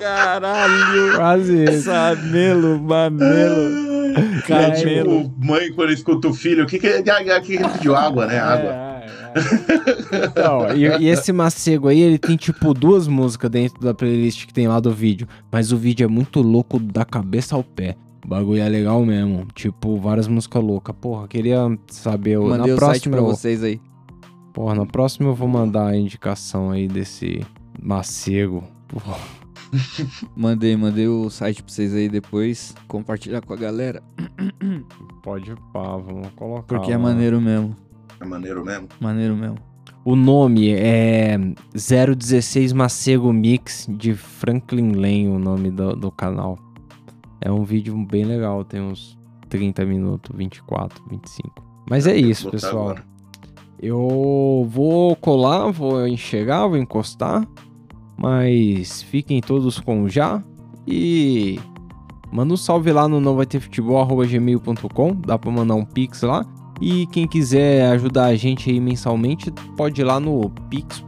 [0.00, 1.14] Caralho!
[1.16, 1.80] Quase.
[1.82, 4.14] Samelo, mamelo.
[4.16, 5.24] É Camelo.
[5.24, 7.00] tipo, mãe quando escuta o filho, o que que é?
[7.00, 7.94] O que que ele pediu?
[7.96, 8.38] Água, né?
[8.38, 8.87] Água.
[10.30, 14.52] Então, e, e esse macego aí, ele tem tipo duas músicas dentro da playlist que
[14.54, 15.28] tem lá do vídeo.
[15.50, 17.96] Mas o vídeo é muito louco da cabeça ao pé.
[18.24, 19.46] O bagulho é legal mesmo.
[19.54, 20.94] Tipo, várias músicas loucas.
[21.00, 22.38] Porra, queria saber.
[22.38, 23.80] Mandei na o site próxima, pra eu- vocês aí.
[24.52, 27.44] Porra, na próxima eu vou mandar a indicação aí desse
[27.80, 28.64] macego.
[28.88, 29.16] Porra.
[30.34, 32.74] Mandei, mandei o site pra vocês aí depois.
[32.88, 34.02] Compartilhar com a galera.
[35.22, 36.62] Pode pá, vamos colocar.
[36.66, 37.76] Porque é maneiro mesmo.
[38.20, 38.88] É maneiro mesmo.
[39.00, 39.56] Maneiro mesmo.
[40.04, 41.36] O nome é
[41.74, 46.58] 016 Macego Mix de Franklin Lane, o nome do, do canal.
[47.40, 51.50] É um vídeo bem legal, tem uns 30 minutos, 24, 25.
[51.88, 52.84] Mas é isso, Vou botar pessoal.
[52.90, 53.04] agora.
[53.80, 57.46] Eu vou colar, vou enxergar, vou encostar.
[58.16, 60.42] Mas fiquem todos com já.
[60.86, 61.60] E
[62.32, 65.14] manda um salve lá no não vai ter futebol gmail.com.
[65.20, 66.44] Dá pra mandar um pix lá.
[66.80, 71.02] E quem quiser ajudar a gente aí mensalmente, pode ir lá no pix.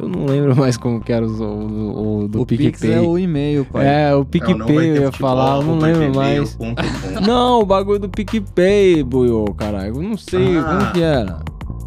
[0.00, 2.92] Eu não lembro mais como que era o, o, o do o Pix PicPay.
[2.92, 3.86] é o e-mail, pai.
[3.86, 6.56] É, o Não, não vai PicPay eu ia falar, eu não lembro mais.
[6.56, 7.20] gmail.com.
[7.26, 9.96] Não, o bagulho do PicPay, Buiô, caralho.
[9.96, 10.62] Eu não sei Ah.
[10.64, 11.38] como que era.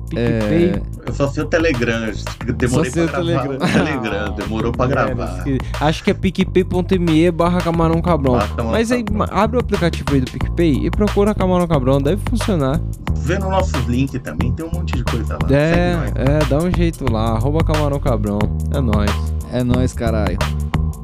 [0.10, 0.66] PicPay.
[0.70, 2.12] É, Eu só sei o Telegram.
[2.58, 3.48] Demorei Só pra o gravar.
[3.48, 3.58] Telegram.
[3.68, 4.36] Telegram.
[4.36, 5.44] Demorou pra gravar.
[5.48, 8.34] É, acho que é picpay.me barra camarão cabrão.
[8.34, 9.18] Barra Camarão Mas aí, Cabrão.
[9.28, 12.80] ma- abre o aplicativo aí do PicPay e procura camarão cabrão, deve funcionar.
[13.18, 15.50] Vê no nossos links também, tem um monte de coisa lá.
[15.56, 16.12] É, Segue nós.
[16.16, 18.40] é, dá um jeito lá, arroba camarão cabrão.
[18.74, 19.12] É nóis.
[19.52, 20.38] é nóis, caralho.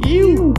[0.06, 0.54] Iu!